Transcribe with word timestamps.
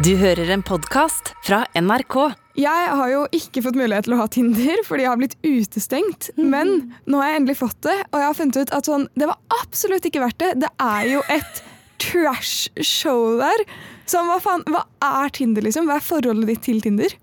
Du 0.00 0.14
hører 0.16 0.48
en 0.54 0.62
podkast 0.64 1.34
fra 1.44 1.58
NRK. 1.76 2.14
Jeg 2.56 2.84
har 2.96 3.10
jo 3.12 3.24
ikke 3.36 3.60
fått 3.66 3.76
mulighet 3.76 4.06
til 4.06 4.14
å 4.16 4.20
ha 4.22 4.28
Tinder 4.32 4.80
fordi 4.86 5.04
jeg 5.04 5.10
har 5.10 5.18
blitt 5.20 5.34
utestengt. 5.44 6.30
Men 6.40 6.70
nå 7.04 7.20
har 7.20 7.28
jeg 7.28 7.40
endelig 7.42 7.58
fått 7.58 7.76
det, 7.84 7.96
og 8.08 8.16
jeg 8.16 8.24
har 8.24 8.38
funnet 8.38 8.58
ut 8.62 8.72
at 8.78 8.88
sånn, 8.88 9.04
det 9.20 9.28
var 9.28 9.58
absolutt 9.58 10.08
ikke 10.08 10.22
verdt 10.22 10.38
det. 10.40 10.54
Det 10.62 10.70
er 10.86 11.02
jo 11.10 11.20
et 11.34 11.60
trash-show 12.00 13.42
der. 13.42 13.64
Så 14.08 14.22
hva 14.24 14.38
faen, 14.40 14.64
hva 14.72 14.86
er 15.04 15.34
Tinder, 15.36 15.68
liksom? 15.68 15.90
Hva 15.90 15.98
er 16.00 16.08
forholdet 16.08 16.48
ditt 16.48 16.64
til 16.70 16.80
Tinder? 16.86 17.18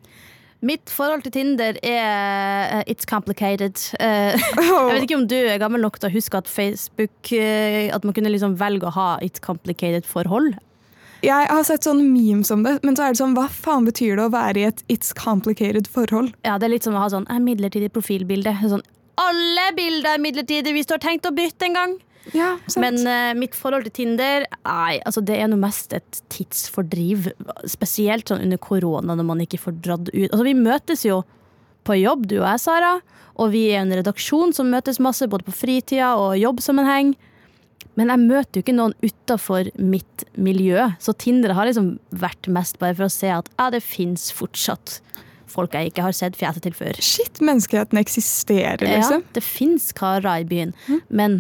Mitt 0.70 0.94
forhold 0.94 1.25
til 1.25 1.34
Tinder 1.34 1.82
er 1.82 2.78
uh, 2.78 2.86
it's 2.86 3.09
complicated. 3.09 3.82
Uh, 3.98 4.38
jeg 4.38 4.94
vet 4.94 5.09
ikke 5.09 5.18
om 5.23 5.25
du 5.30 5.38
er 5.39 5.57
gammel 5.62 5.82
nok 5.82 5.98
til 5.98 6.12
å 6.12 6.14
huske 6.14 6.46
at 6.46 6.50
Facebook 6.50 7.34
uh, 7.34 7.89
At 7.94 8.05
man 8.05 8.14
kunne 8.18 8.34
liksom 8.34 8.57
velge 8.62 8.86
å 8.86 8.94
ha 8.94 9.09
it's 9.25 9.41
complicated 9.41 10.05
forhold. 10.05 10.54
Jeg 11.25 11.49
har 11.49 11.63
sett 11.65 11.88
sånne 11.88 12.05
memes 12.05 12.52
om 12.54 12.63
det, 12.65 12.77
men 12.86 12.97
så 12.97 13.07
er 13.07 13.13
det 13.15 13.21
sånn, 13.21 13.36
hva 13.38 13.47
faen 13.50 13.88
betyr 13.88 14.19
det 14.19 14.28
å 14.28 14.33
være 14.33 14.61
i 14.61 14.65
et 14.69 14.83
it's 14.93 15.14
complicated 15.18 15.89
forhold? 15.89 16.33
Ja, 16.46 16.57
Det 16.57 16.68
er 16.68 16.75
litt 16.75 16.87
som 16.87 16.97
å 16.97 17.01
ha 17.01 17.09
sånn 17.14 17.25
eh, 17.32 17.39
midlertidig 17.42 17.89
profilbilde. 17.96 18.54
Sånn, 18.69 18.86
alle 19.18 19.71
bilder 19.78 20.14
er 20.14 20.21
midlertidige 20.21 20.75
hvis 20.78 20.89
du 20.89 20.93
har 20.93 21.01
tenkt 21.01 21.25
å 21.25 21.33
bytte 21.33 21.69
en 21.69 21.79
gang. 21.79 21.95
Ja, 22.36 22.57
sant. 22.68 22.82
Men 22.83 23.00
uh, 23.07 23.32
mitt 23.39 23.56
forhold 23.56 23.86
til 23.87 23.93
Tinder 23.95 24.43
Nei, 24.65 24.97
altså 25.07 25.21
det 25.23 25.37
er 25.39 25.47
noe 25.47 25.61
mest 25.61 25.93
et 25.95 26.21
tidsfordriv. 26.33 27.29
Spesielt 27.70 28.28
sånn 28.28 28.43
under 28.43 28.59
korona, 28.61 29.15
når 29.15 29.28
man 29.29 29.43
ikke 29.45 29.61
får 29.64 29.78
dratt 29.79 30.11
ut. 30.11 30.28
Altså 30.28 30.43
Vi 30.47 30.57
møtes 30.57 31.06
jo 31.07 31.21
på 31.87 31.95
jobb, 32.02 32.28
du 32.28 32.42
og 32.42 32.50
jeg, 32.50 32.64
Sara. 32.66 32.97
Og 33.39 33.53
vi 33.53 33.70
er 33.72 33.86
en 33.86 33.95
redaksjon 33.95 34.52
som 34.56 34.70
møtes 34.73 35.00
masse, 35.00 35.28
både 35.30 35.47
på 35.47 35.56
fritida 35.56 36.16
og 36.20 36.36
jobbsammenheng. 36.42 37.16
Men 37.97 38.11
jeg 38.14 38.23
møter 38.28 38.59
jo 38.59 38.64
ikke 38.66 38.78
noen 38.78 38.94
utafor 39.02 39.72
mitt 39.81 40.25
miljø, 40.38 40.86
så 41.02 41.16
Tinder 41.17 41.56
har 41.58 41.66
liksom 41.69 41.95
vært 42.14 42.50
mest 42.53 42.78
bare 42.81 42.94
for 42.97 43.08
å 43.08 43.14
se 43.14 43.31
at 43.33 43.50
ja, 43.58 43.70
det 43.73 43.81
fins 43.86 44.30
fortsatt 44.38 45.00
folk 45.50 45.73
jeg 45.73 45.89
ikke 45.89 46.03
har 46.06 46.14
sett 46.14 46.38
fjeset 46.38 46.68
til 46.68 46.75
før. 46.78 46.98
Shit, 47.02 47.40
menneskeheten 47.42 47.98
eksisterer, 47.98 48.84
liksom. 48.86 49.23
Ja, 49.23 49.34
det 49.34 49.44
fins 49.45 49.90
karer 49.98 50.44
i 50.44 50.45
byen, 50.48 50.75
men 51.09 51.40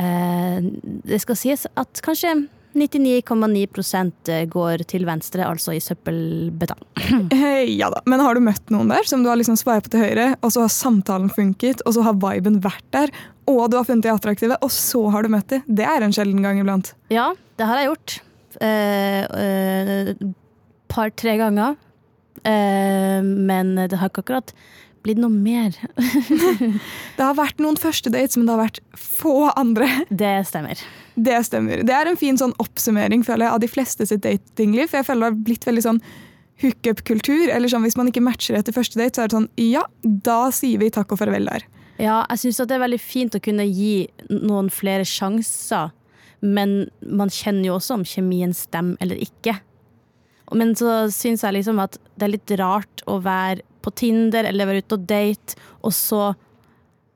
eh, 0.00 0.58
det 1.06 1.20
skal 1.22 1.38
sies 1.38 1.68
at 1.78 2.02
kanskje 2.02 2.34
99,9% 2.72 4.30
går 4.48 4.84
til 4.88 5.04
venstre, 5.04 5.44
altså 5.44 5.74
i 5.76 5.82
søppelbøtta. 5.82 6.78
Eh, 7.32 7.68
Ja 7.76 7.90
da, 7.92 8.00
Men 8.08 8.22
har 8.24 8.34
du 8.34 8.40
møtt 8.42 8.70
noen 8.72 8.88
der 8.90 9.04
som 9.06 9.22
du 9.22 9.28
har 9.30 9.36
liksom 9.38 9.58
sveipet 9.60 9.92
til 9.92 10.02
høyre, 10.02 10.32
og 10.40 10.54
så 10.54 10.64
har 10.64 10.72
samtalen 10.72 11.28
funket, 11.32 11.82
og 11.86 11.94
så 11.96 12.04
har 12.06 12.16
viben 12.22 12.60
vært 12.64 12.86
der, 12.94 13.12
og 13.50 13.64
du 13.70 13.78
har 13.78 13.86
funnet 13.88 14.06
de 14.06 14.12
attraktive, 14.12 14.58
og 14.62 14.70
så 14.74 15.06
har 15.14 15.24
du 15.24 15.32
møtt 15.32 15.50
de? 15.52 15.62
Det 15.66 15.86
er 15.88 16.04
en 16.04 16.14
sjelden 16.14 16.44
gang 16.44 16.60
iblant. 16.62 16.92
Ja, 17.12 17.32
det 17.58 17.68
har 17.68 17.80
jeg 17.80 17.90
gjort. 17.92 18.20
Eh, 18.62 19.24
eh, 19.24 20.12
Par-tre 20.92 21.36
ganger. 21.40 21.76
Eh, 22.44 23.20
men 23.22 23.74
det 23.76 23.98
har 23.98 24.10
ikke 24.10 24.24
akkurat 24.26 24.54
blitt 25.02 25.18
noe 25.18 25.32
mer. 25.34 25.74
Det 27.16 27.22
har 27.22 27.34
vært 27.34 27.58
noen 27.62 27.76
første 27.78 28.10
dates, 28.12 28.36
men 28.38 28.46
det 28.46 28.54
har 28.54 28.60
vært 28.62 28.78
få 28.98 29.50
andre. 29.58 29.88
Det 30.08 30.30
stemmer. 30.48 30.78
Det 31.14 31.40
stemmer. 31.46 31.82
Det 31.86 31.94
er 31.94 32.08
en 32.08 32.18
fin 32.18 32.38
sånn 32.38 32.54
oppsummering 32.62 33.24
føler 33.26 33.46
jeg, 33.46 33.54
av 33.56 33.62
de 33.64 33.70
fleste 33.70 34.06
sitt 34.08 34.22
datingliv. 34.24 34.88
For 34.90 35.00
jeg 35.00 35.08
føler 35.10 35.26
det 35.26 35.30
har 35.32 35.44
blitt 35.48 35.66
veldig 35.68 35.84
sånn 35.84 36.00
hookup-kultur. 36.62 37.50
eller 37.50 37.70
sånn 37.70 37.84
Hvis 37.86 37.98
man 37.98 38.08
ikke 38.10 38.24
matcher 38.24 38.58
etter 38.58 38.74
første 38.74 39.00
date, 39.00 39.16
så 39.18 39.24
er 39.24 39.30
det 39.30 39.38
sånn 39.40 39.50
ja, 39.60 39.84
da 40.02 40.40
sier 40.54 40.80
vi 40.82 40.90
takk 40.94 41.12
og 41.12 41.20
farvel 41.20 41.50
der. 41.50 41.66
Ja, 42.02 42.22
jeg 42.32 42.40
syns 42.42 42.58
det 42.64 42.74
er 42.74 42.82
veldig 42.82 43.00
fint 43.00 43.36
å 43.38 43.42
kunne 43.42 43.66
gi 43.68 44.08
noen 44.32 44.70
flere 44.74 45.06
sjanser. 45.06 45.92
Men 46.42 46.88
man 47.06 47.30
kjenner 47.30 47.68
jo 47.68 47.76
også 47.76 48.00
om 48.00 48.06
kjemien 48.08 48.54
stemmer 48.56 48.98
eller 49.04 49.20
ikke. 49.22 49.54
Men 50.52 50.74
så 50.76 51.06
syns 51.14 51.44
jeg 51.46 51.54
liksom 51.54 51.78
at 51.80 52.00
det 52.18 52.26
er 52.26 52.34
litt 52.34 52.54
rart 52.60 53.04
å 53.06 53.20
være 53.22 53.62
på 53.82 53.92
Tinder 53.98 54.46
eller 54.48 54.68
være 54.68 54.82
ute 54.82 54.98
og 54.98 55.06
date, 55.10 55.60
og 55.82 55.94
så 55.96 56.32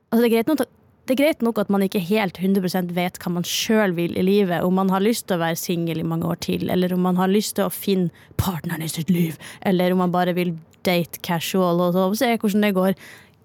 Altså, 0.06 0.22
det 0.22 0.28
er 0.28 0.34
greit 0.36 0.46
nok, 0.48 0.60
det 1.06 1.12
er 1.12 1.18
greit 1.18 1.40
nok 1.42 1.58
at 1.58 1.70
man 1.74 1.82
ikke 1.82 1.98
helt 1.98 2.36
100% 2.38 2.92
vet 2.94 3.16
hva 3.20 3.32
man 3.34 3.44
sjøl 3.44 3.90
vil 3.96 4.14
i 4.16 4.22
livet, 4.22 4.62
om 4.62 4.78
man 4.78 4.92
har 4.94 5.02
lyst 5.02 5.26
til 5.26 5.34
å 5.34 5.42
være 5.42 5.58
singel 5.58 5.98
i 5.98 6.06
mange 6.06 6.28
år 6.30 6.38
til, 6.46 6.70
eller 6.70 6.94
om 6.94 7.02
man 7.02 7.18
har 7.18 7.28
lyst 7.28 7.56
til 7.58 7.66
å 7.66 7.74
finne 7.74 8.14
partneren 8.38 8.86
i 8.86 8.88
sitt 8.88 9.10
liv, 9.10 9.34
eller 9.66 9.92
om 9.92 10.04
man 10.04 10.14
bare 10.14 10.36
vil 10.38 10.54
date 10.86 11.18
casual 11.26 11.82
og 11.82 11.98
så 11.98 12.06
se 12.22 12.30
hvordan 12.38 12.68
det 12.68 12.72
går. 12.78 12.94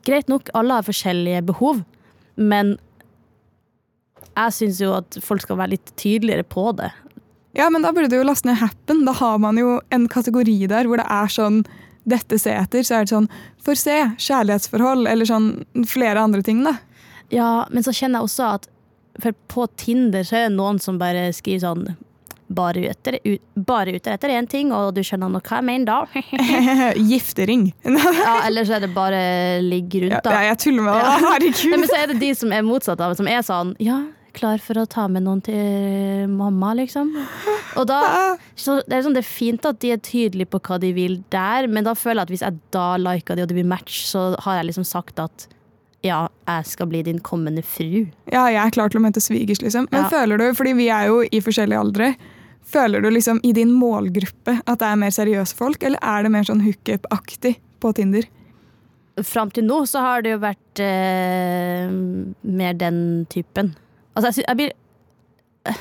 Greit 0.07 0.31
nok, 0.31 0.49
alle 0.57 0.79
har 0.79 0.87
forskjellige 0.87 1.43
behov, 1.51 1.83
men 2.39 2.75
jeg 4.31 4.55
syns 4.55 4.79
jo 4.81 4.93
at 4.95 5.19
folk 5.23 5.43
skal 5.43 5.59
være 5.59 5.75
litt 5.75 5.93
tydeligere 5.99 6.45
på 6.47 6.71
det. 6.77 6.89
Ja, 7.57 7.67
men 7.69 7.83
da 7.83 7.91
burde 7.91 8.09
du 8.11 8.15
jo 8.15 8.25
laste 8.25 8.47
ned 8.47 8.61
Happen. 8.61 9.03
Da 9.05 9.13
har 9.17 9.39
man 9.43 9.59
jo 9.59 9.79
en 9.91 10.07
kategori 10.11 10.55
der 10.71 10.87
hvor 10.87 11.01
det 11.01 11.07
er 11.11 11.31
sånn 11.31 11.61
dette 12.07 12.39
se 12.39 12.53
etter. 12.55 12.85
Så 12.87 12.95
er 12.95 13.05
det 13.05 13.13
sånn 13.13 13.27
for 13.61 13.77
se, 13.77 13.97
kjærlighetsforhold, 14.15 15.09
eller 15.11 15.27
sånn 15.27 15.49
flere 15.89 16.23
andre 16.23 16.41
ting, 16.45 16.63
da. 16.65 16.77
Ja, 17.31 17.65
men 17.71 17.83
så 17.83 17.93
kjenner 17.95 18.21
jeg 18.21 18.29
også 18.29 18.47
at 18.55 18.69
for 19.21 19.35
på 19.51 19.67
Tinder 19.79 20.23
så 20.27 20.37
er 20.37 20.47
det 20.47 20.55
noen 20.55 20.79
som 20.79 20.99
bare 21.01 21.27
skriver 21.35 21.65
sånn 21.65 21.83
bare 22.57 22.83
ute 22.91 23.15
ut, 23.25 23.41
bare 23.67 23.95
ute 23.95 24.11
etter 24.13 24.33
én 24.35 24.47
ting, 24.49 24.71
og 24.75 24.93
du 24.95 25.01
skjønner 25.05 25.31
nok 25.31 25.47
hva 25.49 25.59
jeg 25.61 25.67
mener 25.67 25.85
da. 25.89 25.99
Giftering. 27.11 27.67
ja, 27.83 28.37
eller 28.47 28.65
så 28.67 28.77
er 28.77 28.85
det 28.85 28.93
bare 28.95 29.21
ligg 29.65 29.93
rundt, 30.05 30.25
Ja, 30.31 30.41
jeg 30.51 30.57
tuller 30.63 30.87
med 30.87 30.97
deg. 30.97 31.27
Herregud. 31.27 31.77
men 31.79 31.87
så 31.91 31.99
er 32.01 32.11
det 32.13 32.19
de 32.23 32.31
som 32.37 32.51
er 32.55 32.65
motsatt 32.67 33.01
av, 33.03 33.15
som 33.19 33.29
er 33.31 33.41
sånn 33.45 33.75
Ja, 33.83 34.01
klar 34.35 34.61
for 34.63 34.79
å 34.79 34.85
ta 34.87 35.07
med 35.11 35.25
noen 35.25 35.41
til 35.43 36.27
mamma, 36.31 36.73
liksom. 36.79 37.09
Og 37.79 37.87
da 37.89 38.01
så 38.55 38.77
det, 38.85 38.95
er 38.99 39.03
sånn, 39.07 39.15
det 39.17 39.23
er 39.25 39.27
fint 39.27 39.65
at 39.67 39.79
de 39.83 39.91
er 39.95 39.99
tydelige 40.03 40.51
på 40.53 40.61
hva 40.67 40.77
de 40.79 40.93
vil 40.95 41.17
der, 41.33 41.67
men 41.71 41.83
da 41.87 41.95
føler 41.97 42.21
jeg 42.21 42.29
at 42.29 42.35
hvis 42.35 42.45
jeg 42.47 42.59
da 42.75 42.85
liker 43.01 43.35
de, 43.39 43.43
og 43.43 43.51
det 43.51 43.57
blir 43.59 43.67
match, 43.67 44.05
så 44.07 44.29
har 44.45 44.61
jeg 44.61 44.69
liksom 44.71 44.87
sagt 44.87 45.19
at 45.23 45.47
ja, 46.01 46.23
jeg 46.49 46.65
skal 46.65 46.87
bli 46.89 47.03
din 47.05 47.19
kommende 47.21 47.61
fru. 47.61 48.07
Ja, 48.31 48.47
jeg 48.49 48.57
er 48.63 48.71
klar 48.73 48.89
til 48.89 48.97
å 48.97 49.03
møte 49.03 49.21
svigers, 49.21 49.59
liksom. 49.61 49.85
Men 49.91 50.07
Ja. 50.07 50.09
føler 50.09 50.39
du, 50.41 50.47
fordi 50.57 50.71
vi 50.79 50.87
er 50.89 51.11
jo 51.11 51.19
i 51.27 51.41
forskjellige 51.45 51.77
aldre, 51.83 52.07
føler 52.67 53.03
du 53.03 53.09
liksom 53.11 53.41
i 53.47 53.53
din 53.55 53.73
målgruppe 53.75 54.59
at 54.61 54.79
det 54.81 54.87
er 54.87 54.99
mer 55.01 55.13
seriøse 55.15 55.57
folk, 55.57 55.83
eller 55.83 56.01
er 56.01 56.25
det 56.25 56.33
mer 56.33 56.47
sånn 56.47 56.63
hookup-aktig 56.65 57.57
på 57.81 57.93
Tinder? 57.97 58.27
Fram 59.27 59.51
til 59.53 59.67
nå 59.67 59.81
så 59.89 60.03
har 60.05 60.23
det 60.23 60.35
jo 60.35 60.41
vært 60.41 60.81
eh, 60.83 61.91
mer 61.91 62.77
den 62.79 63.27
typen. 63.31 63.73
Altså, 64.15 64.31
jeg, 64.31 64.47
jeg 64.47 64.59
blir 64.59 64.71
jeg, 65.67 65.75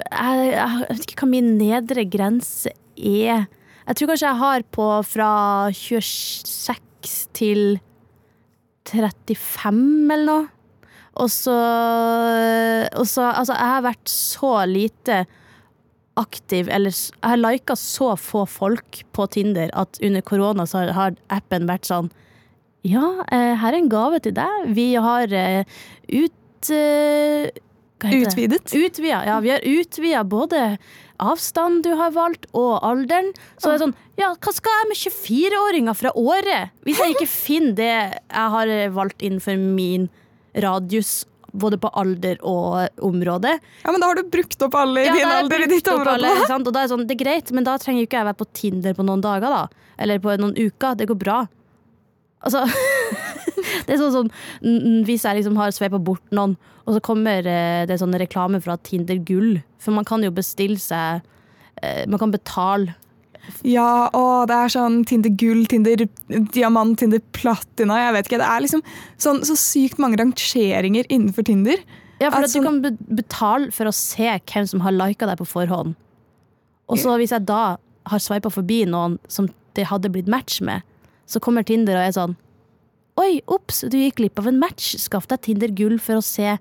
jeg, 0.00 0.46
jeg 0.54 0.86
vet 0.88 1.04
ikke 1.08 1.26
hva 1.26 1.30
min 1.34 1.50
nedre 1.58 2.06
grense 2.10 2.72
er. 2.94 3.46
Jeg 3.84 3.98
tror 3.98 4.10
kanskje 4.12 4.30
jeg 4.30 4.40
har 4.40 4.64
på 4.74 4.88
fra 5.06 5.30
26 5.76 7.10
til 7.44 7.80
35 8.88 10.14
eller 10.14 10.26
noe. 10.28 10.48
Og 11.22 11.30
så, 11.30 11.54
og 12.98 13.06
så 13.06 13.28
Altså, 13.30 13.54
jeg 13.54 13.70
har 13.70 13.84
vært 13.86 14.10
så 14.10 14.52
lite 14.66 15.18
aktiv, 16.18 16.68
eller 16.70 16.94
jeg 16.94 17.26
har 17.26 17.40
lika 17.42 17.74
så 17.78 18.12
få 18.18 18.44
folk 18.46 19.00
på 19.14 19.26
Tinder 19.34 19.70
at 19.74 19.98
under 20.02 20.22
korona 20.22 20.66
så 20.66 20.84
har- 20.94 21.16
appen 21.30 21.66
vært 21.66 21.86
sånn 21.90 22.10
Ja, 22.84 23.24
eh, 23.32 23.54
her 23.56 23.72
er 23.72 23.78
en 23.78 23.88
gave 23.88 24.18
til 24.20 24.34
deg. 24.36 24.66
Vi 24.76 24.94
har 24.94 25.32
eh, 25.32 25.64
ut... 26.12 26.70
Eh? 26.70 27.48
Utvidet? 28.04 28.68
Utvida, 28.76 29.22
ja. 29.24 29.38
Vi 29.40 29.48
har 29.48 29.60
utvida 29.64 30.20
både 30.28 30.76
avstand 31.18 31.82
du 31.86 31.94
har 31.96 32.10
valgt, 32.12 32.44
og 32.52 32.82
alderen. 32.84 33.30
Så 33.56 33.70
det 33.70 33.78
er 33.78 33.82
sånn, 33.86 33.94
ja, 34.20 34.28
hva 34.36 34.52
skal 34.52 34.76
jeg 34.82 34.90
med 34.90 35.00
24-åringer 35.00 35.96
fra 35.96 36.12
året? 36.12 36.74
Hvis 36.84 37.00
jeg 37.00 37.14
ikke 37.16 37.30
finner 37.46 37.72
det 37.78 37.88
jeg 37.88 38.50
har 38.58 38.74
valgt 38.92 39.24
innenfor 39.24 39.56
min 39.56 40.10
radius, 40.62 41.24
både 41.54 41.78
på 41.78 41.90
alder 41.94 42.38
og 42.42 42.88
område. 43.06 43.52
Ja, 43.84 43.92
men 43.94 44.00
da 44.02 44.08
har 44.10 44.18
du 44.18 44.24
brukt 44.30 44.60
opp 44.66 44.74
alle 44.74 45.04
i 45.04 45.06
Ja, 45.06 45.14
din 45.14 45.28
alder 45.30 45.62
i 45.62 45.68
ditt 45.70 45.86
område. 45.88 46.16
alle, 46.18 46.46
sant? 46.50 46.66
Og 46.66 46.74
da 46.74 46.82
er 46.82 46.90
sånn, 46.90 47.06
det 47.06 47.14
er 47.14 47.22
greit, 47.24 47.52
men 47.54 47.64
da 47.66 47.76
trenger 47.78 48.02
jo 48.02 48.08
ikke 48.08 48.18
jeg 48.18 48.28
være 48.30 48.40
på 48.42 48.48
Tinder 48.58 48.94
på 48.98 49.06
noen 49.06 49.22
dager, 49.22 49.48
da. 49.54 49.68
Eller 49.98 50.18
på 50.18 50.34
noen 50.40 50.56
uker. 50.58 50.96
Det 50.98 51.06
går 51.10 51.18
bra. 51.20 51.44
Altså 52.44 52.64
Det 53.86 53.94
er 53.94 54.00
sånn 54.00 54.12
sånn 54.12 54.30
n- 54.64 54.80
n- 54.84 55.04
Hvis 55.06 55.22
jeg 55.24 55.38
liksom 55.38 55.56
har 55.56 55.70
sveipa 55.72 55.98
bort 56.02 56.24
noen, 56.34 56.56
og 56.84 56.96
så 56.96 57.00
kommer 57.04 57.46
eh, 57.48 57.84
det 57.88 57.96
sånn 58.00 58.12
reklame 58.20 58.60
fra 58.60 58.76
Tinder 58.84 59.16
Gull, 59.24 59.60
for 59.80 59.94
man 59.96 60.04
kan 60.08 60.22
jo 60.26 60.32
bestille 60.34 60.76
seg 60.80 61.22
eh, 61.80 62.04
Man 62.10 62.20
kan 62.20 62.32
betale 62.34 62.94
Ja, 63.64 64.08
og 64.12 64.46
det 64.50 64.56
er 64.56 64.72
sånn 64.74 65.04
Tinder 65.08 65.30
gull, 65.40 65.64
Tinder 65.70 66.04
diamant, 66.52 66.98
Tinder 67.00 67.20
platina. 67.32 67.96
Jeg 68.06 68.12
vet 68.18 68.28
ikke, 68.28 68.38
Det 68.42 68.48
er 68.50 68.60
liksom 68.64 68.82
sånn, 69.18 69.40
så 69.48 69.56
sykt 69.56 69.98
mange 69.98 70.18
rangeringer 70.20 71.06
innenfor 71.08 71.44
Tinder. 71.48 71.76
Ja, 72.20 72.30
for 72.30 72.38
At 72.38 72.44
at 72.44 72.52
du 72.52 72.60
sånn- 72.60 72.64
kan 72.64 72.98
betale 73.16 73.72
for 73.72 73.86
å 73.86 73.94
se 73.94 74.28
hvem 74.46 74.68
som 74.68 74.80
har 74.80 74.92
lika 74.92 75.26
deg 75.26 75.38
på 75.38 75.46
forhånd. 75.48 75.94
Og 76.88 76.98
så 76.98 77.16
hvis 77.18 77.30
jeg 77.30 77.46
da 77.46 77.76
har 78.06 78.18
sveipa 78.18 78.52
forbi 78.52 78.84
noen 78.86 79.18
som 79.28 79.48
det 79.74 79.86
hadde 79.86 80.10
blitt 80.12 80.28
match 80.28 80.60
med, 80.60 80.82
så 81.26 81.40
kommer 81.40 81.64
Tinder 81.64 81.96
og 81.96 82.04
er 82.06 82.12
sånn 82.12 82.36
Oi, 83.14 83.38
ops, 83.46 83.84
du 83.86 83.94
gikk 83.94 84.16
glipp 84.18 84.40
av 84.42 84.48
en 84.50 84.56
match. 84.58 84.96
Skaff 84.98 85.28
deg 85.30 85.44
Tinder 85.46 85.70
Gull 85.78 86.00
for 86.02 86.18
å 86.18 86.24
se 86.24 86.56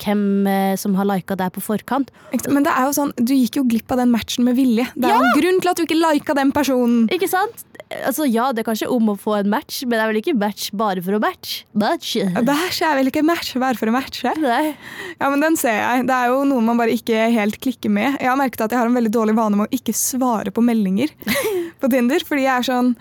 hvem 0.00 0.46
eh, 0.48 0.74
som 0.80 0.94
har 0.96 1.04
lika 1.04 1.36
deg 1.36 1.52
på 1.52 1.60
forkant. 1.60 2.08
Men 2.48 2.64
det 2.64 2.72
er 2.72 2.86
jo 2.86 2.94
sånn, 2.96 3.12
du 3.18 3.34
gikk 3.34 3.58
jo 3.60 3.64
glipp 3.68 3.92
av 3.92 4.00
den 4.00 4.14
matchen 4.14 4.46
med 4.46 4.56
vilje. 4.56 4.86
Det 4.96 5.04
er 5.04 5.18
jo 5.18 5.26
en 5.26 5.36
grunn 5.36 5.60
til 5.60 5.72
at 5.72 5.76
du 5.76 5.84
ikke 5.84 5.98
lika 6.00 6.36
den 6.38 6.54
personen. 6.56 7.04
Ikke 7.12 7.28
sant? 7.28 7.60
Altså, 8.06 8.24
ja, 8.28 8.46
det 8.56 8.62
er 8.62 8.68
kanskje 8.70 8.88
om 8.92 9.12
å 9.12 9.18
få 9.20 9.36
en 9.42 9.52
match, 9.52 9.82
men 9.84 9.98
det 9.98 10.00
er 10.06 10.10
vel 10.14 10.20
ikke 10.22 10.36
match 10.40 10.72
bare 10.80 11.04
for 11.04 11.18
å 11.18 11.20
match? 11.20 11.54
Match. 11.76 12.14
Det 12.16 12.56
her 12.62 12.80
er 12.88 12.98
vel 13.02 13.12
ikke 13.12 13.26
match 13.28 13.52
bare 13.60 13.76
for 13.80 13.92
å 13.92 13.96
matche? 13.98 14.32
Nei. 14.40 14.74
Ja, 15.20 15.28
men 15.28 15.44
den 15.44 15.60
ser 15.60 15.76
jeg. 15.76 16.08
Det 16.08 16.16
er 16.16 16.32
jo 16.32 16.42
noe 16.48 16.64
man 16.64 16.80
bare 16.80 16.96
ikke 16.96 17.28
helt 17.36 17.60
klikker 17.60 17.92
med. 17.92 18.16
Jeg 18.16 18.32
har 18.32 18.40
merket 18.40 18.64
at 18.64 18.72
jeg 18.72 18.80
har 18.80 18.88
en 18.88 18.96
veldig 18.96 19.12
dårlig 19.12 19.36
vane 19.36 19.60
med 19.60 19.68
å 19.68 19.80
ikke 19.80 19.96
svare 19.96 20.52
på 20.56 20.64
meldinger 20.64 21.12
på 21.80 21.92
Tinder, 21.92 22.24
fordi 22.24 22.48
jeg 22.48 22.54
er 22.56 22.70
sånn 22.72 22.94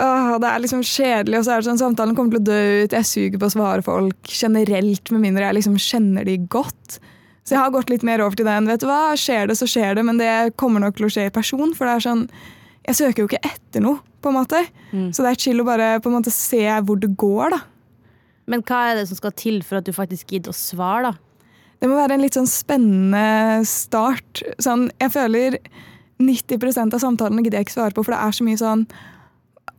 Åh, 0.00 0.34
det 0.40 0.48
er 0.48 0.62
liksom 0.62 0.80
kjedelig, 0.86 1.38
og 1.38 1.44
så 1.44 1.52
er 1.52 1.60
det 1.60 1.68
sånn 1.68 1.80
samtalen 1.80 2.16
kommer 2.16 2.38
til 2.38 2.40
å 2.40 2.46
dø 2.48 2.84
ut. 2.84 2.94
Jeg 2.96 3.08
suger 3.08 3.40
på 3.42 3.48
å 3.50 3.52
svare 3.52 3.84
folk 3.84 4.30
generelt, 4.32 5.10
med 5.12 5.20
mindre 5.26 5.44
jeg 5.44 5.58
liksom 5.58 5.76
kjenner 5.76 6.24
de 6.24 6.38
godt. 6.52 6.96
Så 7.44 7.56
jeg 7.56 7.60
har 7.60 7.74
gått 7.74 7.90
litt 7.90 8.06
mer 8.06 8.22
over 8.24 8.38
til 8.38 8.46
den. 8.48 8.70
Vet 8.70 8.80
du 8.80 8.86
hva, 8.88 9.12
Skjer 9.18 9.50
det, 9.50 9.58
så 9.58 9.66
skjer 9.68 9.98
det, 9.98 10.04
men 10.08 10.20
det 10.20 10.54
kommer 10.56 10.80
nok 10.80 10.96
til 10.96 11.08
å 11.08 11.12
skje 11.12 11.26
i 11.28 11.34
person. 11.34 11.74
For 11.76 11.88
det 11.88 11.96
er 11.98 12.06
sånn, 12.06 12.24
jeg 12.86 12.98
søker 13.00 13.24
jo 13.24 13.28
ikke 13.28 13.42
etter 13.50 13.84
noe, 13.84 14.00
på 14.22 14.30
en 14.30 14.38
måte. 14.38 14.62
Så 15.12 15.24
det 15.26 15.32
er 15.34 15.40
chill 15.44 15.60
å 15.60 15.66
bare 15.66 15.96
på 16.00 16.08
en 16.08 16.16
måte 16.20 16.32
se 16.32 16.62
hvor 16.86 17.00
det 17.02 17.12
går, 17.18 17.56
da. 17.56 17.60
Men 18.50 18.62
hva 18.66 18.80
er 18.90 18.96
det 19.00 19.08
som 19.10 19.18
skal 19.18 19.34
til 19.38 19.60
for 19.66 19.78
at 19.78 19.86
du 19.86 19.92
faktisk 19.94 20.32
gidder 20.32 20.54
å 20.54 20.56
svare, 20.56 21.10
da? 21.12 21.14
Det 21.82 21.88
må 21.90 21.96
være 21.98 22.14
en 22.14 22.22
litt 22.22 22.36
sånn 22.38 22.46
spennende 22.46 23.66
start. 23.66 24.44
Sånn, 24.62 24.86
jeg 25.02 25.10
føler 25.10 25.58
90% 26.22 26.94
av 26.94 27.02
samtalene 27.02 27.42
gidder 27.42 27.58
jeg 27.58 27.66
ikke 27.66 27.74
svare 27.74 27.96
på, 27.96 28.04
for 28.06 28.14
det 28.14 28.20
er 28.22 28.36
så 28.38 28.46
mye 28.46 28.60
sånn 28.60 28.84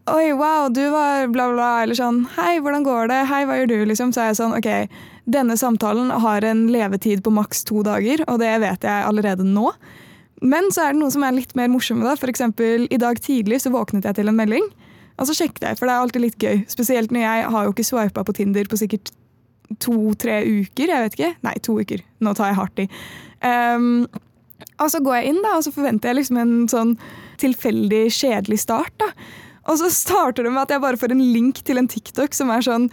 Oi, 0.03 0.33
wow, 0.35 0.67
du 0.67 0.89
var 0.91 1.29
bla, 1.31 1.45
bla. 1.53 1.69
Eller 1.83 1.95
sånn 1.95 2.25
Hei, 2.35 2.57
hvordan 2.59 2.83
går 2.83 3.07
det? 3.07 3.21
Hei, 3.29 3.45
hva 3.47 3.55
gjør 3.61 3.69
du? 3.71 3.75
Liksom. 3.87 4.11
Så 4.11 4.19
er 4.19 4.31
jeg 4.33 4.39
sånn 4.41 4.55
OK, 4.57 4.67
denne 5.31 5.55
samtalen 5.55 6.09
har 6.25 6.43
en 6.43 6.65
levetid 6.73 7.21
på 7.23 7.31
maks 7.31 7.63
to 7.69 7.85
dager, 7.87 8.25
og 8.27 8.41
det 8.41 8.51
vet 8.65 8.83
jeg 8.83 9.05
allerede 9.07 9.45
nå. 9.47 9.69
Men 10.43 10.67
så 10.75 10.83
er 10.83 10.95
det 10.95 10.99
noe 10.99 11.13
som 11.13 11.23
er 11.23 11.37
litt 11.37 11.53
mer 11.55 11.71
morsomme. 11.71 12.03
da. 12.03 12.17
For 12.19 12.27
eksempel, 12.27 12.83
I 12.91 12.99
dag 12.99 13.21
tidlig 13.23 13.61
så 13.63 13.71
våknet 13.71 14.03
jeg 14.09 14.17
til 14.17 14.31
en 14.31 14.35
melding, 14.35 14.67
og 15.15 15.29
så 15.29 15.37
sjekket 15.37 15.69
jeg, 15.69 15.79
for 15.79 15.87
det 15.87 15.95
er 15.95 16.03
alltid 16.03 16.25
litt 16.25 16.43
gøy. 16.43 16.65
Spesielt 16.73 17.13
når 17.15 17.23
jeg 17.23 17.47
har 17.55 17.63
jo 17.63 17.71
ikke 17.71 17.87
swipa 17.87 18.25
på 18.27 18.35
Tinder 18.35 18.67
på 18.67 18.81
sikkert 18.81 19.13
to-tre 19.79 20.41
uker. 20.43 20.91
Jeg 20.91 21.05
vet 21.05 21.15
ikke. 21.15 21.31
Nei, 21.47 21.55
to 21.63 21.77
uker. 21.79 22.03
Nå 22.19 22.35
tar 22.35 22.51
jeg 22.51 22.59
hardt 22.59 22.83
i. 22.83 22.89
Um, 23.39 24.03
og 24.83 24.91
så 24.91 24.99
går 25.05 25.21
jeg 25.21 25.31
inn, 25.31 25.41
da, 25.45 25.55
og 25.55 25.63
så 25.63 25.71
forventer 25.71 26.11
jeg 26.11 26.19
liksom 26.19 26.43
en 26.43 26.53
sånn 26.67 26.93
tilfeldig, 27.39 28.03
kjedelig 28.11 28.59
start. 28.65 28.91
da. 28.99 29.13
Og 29.69 29.77
så 29.79 29.89
starter 29.93 30.43
det 30.47 30.51
med 30.51 30.65
at 30.65 30.73
jeg 30.75 30.83
bare 30.83 30.99
får 30.99 31.13
en 31.15 31.23
link 31.33 31.61
til 31.63 31.79
en 31.79 31.87
TikTok 31.87 32.35
som 32.35 32.51
er 32.53 32.65
sånn 32.65 32.89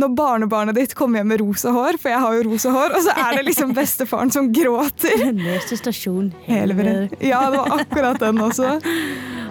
når 0.00 0.12
barnebarnet 0.16 0.76
ditt 0.78 0.92
kommer 0.96 1.20
hjem 1.20 1.28
med 1.32 1.40
rosa 1.42 1.72
hår, 1.74 1.98
for 2.00 2.08
jeg 2.12 2.20
har 2.22 2.36
jo 2.38 2.44
rosa 2.46 2.70
hår, 2.72 2.94
og 2.96 3.02
så 3.04 3.14
er 3.20 3.36
det 3.36 3.42
liksom 3.50 3.74
bestefaren 3.80 4.30
som 4.32 4.48
gråter. 4.54 5.26
Neste 5.36 5.76
stasjon 5.76 6.30
Hele. 6.46 6.76
Ja, 7.20 7.42
det 7.50 7.58
var 7.58 7.74
akkurat 7.82 8.22
den 8.22 8.40
også. 8.40 8.78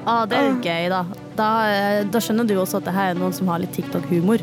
Ah, 0.07 0.23
det 0.25 0.39
er 0.39 0.47
jo 0.47 0.55
gøy, 0.63 0.87
da. 0.89 1.03
da. 1.37 1.49
eh, 1.69 1.99
Da 2.09 2.21
skjønner 2.23 2.47
du 2.49 2.55
også 2.57 2.79
at 2.79 2.87
det 2.87 2.95
her 2.95 3.11
er 3.13 3.19
noen 3.19 3.35
som 3.35 3.51
har 3.51 3.61
litt 3.61 3.75
TikTok-humor. 3.77 4.41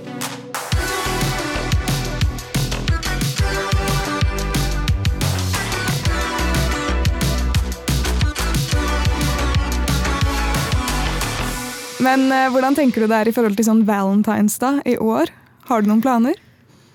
Men 12.03 12.29
eh, 12.29 12.51
hvordan 12.53 12.77
tenker 12.77 13.03
du 13.03 13.09
det 13.09 13.17
er 13.23 13.31
i 13.31 13.33
forhold 13.33 13.57
til 13.57 13.67
sånn 13.69 13.87
Valentine's 13.89 14.59
da, 14.61 14.77
i 14.85 14.99
år? 15.01 15.31
Har 15.71 15.83
du 15.83 15.89
noen 15.89 16.03
planer? 16.05 16.37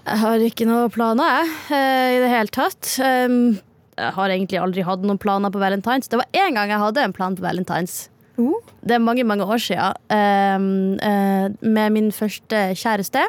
Jeg 0.01 0.21
har 0.21 0.44
ikke 0.45 0.68
noen 0.69 0.94
planer, 0.94 1.42
jeg, 1.42 1.50
eh, 1.74 2.13
i 2.18 2.21
det 2.21 2.30
hele 2.30 2.53
tatt. 2.53 2.94
Jeg 3.01 4.13
har 4.18 4.33
egentlig 4.33 4.62
aldri 4.62 4.86
hatt 4.86 5.03
noen 5.06 5.19
planer 5.21 5.53
på 5.53 5.62
Valentine's. 5.62 6.09
Det 6.09 6.21
var 6.21 6.30
én 6.38 6.57
gang 6.57 6.74
jeg 6.74 6.81
hadde 6.81 7.06
en 7.06 7.18
plan 7.18 7.38
på 7.38 7.45
Valentine's. 7.45 8.07
Uh. 8.38 8.56
Det 8.86 8.95
er 8.98 9.03
mange, 9.03 9.25
mange 9.25 9.45
år 9.45 9.62
siden. 9.62 9.98
Eh, 10.13 11.50
med 11.62 11.98
min 11.98 12.12
første 12.13 12.63
kjæreste. 12.77 13.25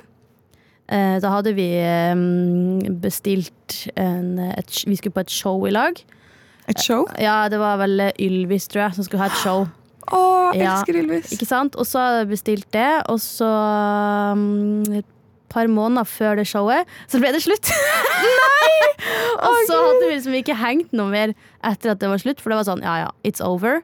Eh, 0.93 1.19
da 1.25 1.37
hadde 1.39 1.55
vi 1.57 1.69
bestilt 3.01 3.87
en, 3.97 4.39
et, 4.53 4.83
Vi 4.85 4.97
skulle 4.97 5.17
på 5.17 5.25
et 5.25 5.33
show 5.33 5.65
i 5.65 5.73
lag. 5.73 5.97
Et 6.69 6.81
show? 6.81 7.07
Ja, 7.19 7.49
det 7.49 7.59
var 7.59 7.81
vel 7.81 8.13
Ylvis, 8.21 8.69
tror 8.69 8.87
jeg, 8.87 8.95
som 8.95 9.09
skulle 9.09 9.25
ha 9.25 9.33
et 9.33 9.41
show. 9.41 9.65
Å, 10.11 10.21
Ja. 10.57 10.79
elsker 10.81 10.99
Ylvis. 10.99 11.33
Ikke 11.37 11.47
sant? 11.47 11.77
Og 11.79 11.87
så 11.87 12.01
hadde 12.03 12.23
jeg 12.25 12.31
bestilt 12.33 12.69
det, 12.75 12.91
og 13.09 13.21
så 13.23 13.49
um, 14.35 14.83
Et 14.99 15.07
par 15.53 15.69
måneder 15.69 16.09
før 16.09 16.37
det 16.41 16.47
showet, 16.49 16.89
så 17.13 17.21
ble 17.21 17.29
det 17.35 17.43
slutt. 17.45 17.69
Nei! 18.25 18.77
og 19.43 19.57
så 19.69 19.77
hadde 19.77 20.07
vi 20.07 20.15
liksom 20.15 20.37
ikke 20.39 20.57
hengt 20.57 20.93
noe 20.97 21.11
mer 21.13 21.35
etter 21.63 21.93
at 21.93 22.01
det 22.01 22.09
var 22.09 22.23
slutt, 22.23 22.41
for 22.41 22.53
det 22.53 22.57
var 22.63 22.69
sånn, 22.71 22.81
ja 22.85 22.95
ja, 23.05 23.11
it's 23.27 23.43
over. 23.45 23.83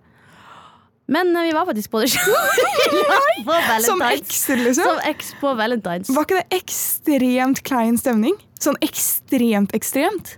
Men 1.08 1.34
eh, 1.36 1.46
vi 1.48 1.52
var 1.56 1.64
faktisk 1.68 1.92
på 1.92 2.00
det 2.04 2.10
showet. 2.12 3.84
Som 3.88 4.00
ekser, 4.04 4.60
liksom? 4.64 4.84
Som 4.84 4.98
eks 5.08 5.34
på 5.40 5.52
Valentine's. 5.60 6.10
Var 6.12 6.26
ikke 6.26 6.40
det 6.40 6.58
ekstremt 6.62 7.62
klein 7.68 7.96
stemning? 8.00 8.36
Sånn 8.60 8.76
ekstremt 8.84 9.72
ekstremt? 9.76 10.34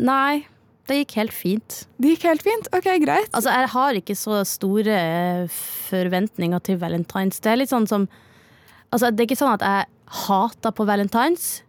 Nei, 0.00 0.46
det 0.90 0.98
gikk 1.04 1.16
helt 1.20 1.34
fint. 1.34 1.76
Det 2.02 2.14
gikk 2.14 2.26
helt 2.28 2.44
fint? 2.44 2.68
Ok, 2.76 2.88
greit. 3.02 3.30
Altså, 3.30 3.52
jeg 3.54 3.70
har 3.74 3.98
ikke 4.00 4.16
så 4.18 4.42
store 4.48 4.96
eh, 4.98 5.58
forventninger 5.90 6.62
til 6.66 6.80
Valentine's. 6.82 7.40
Det 7.42 7.52
er 7.52 7.62
litt 7.62 7.72
sånn 7.72 7.88
som 7.90 8.10
Altså, 8.90 9.12
det 9.14 9.22
er 9.22 9.28
ikke 9.28 9.38
sånn 9.38 9.54
at 9.54 9.62
jeg 9.62 10.16
hater 10.26 10.72
på 10.74 10.82
Valentine's, 10.88 11.60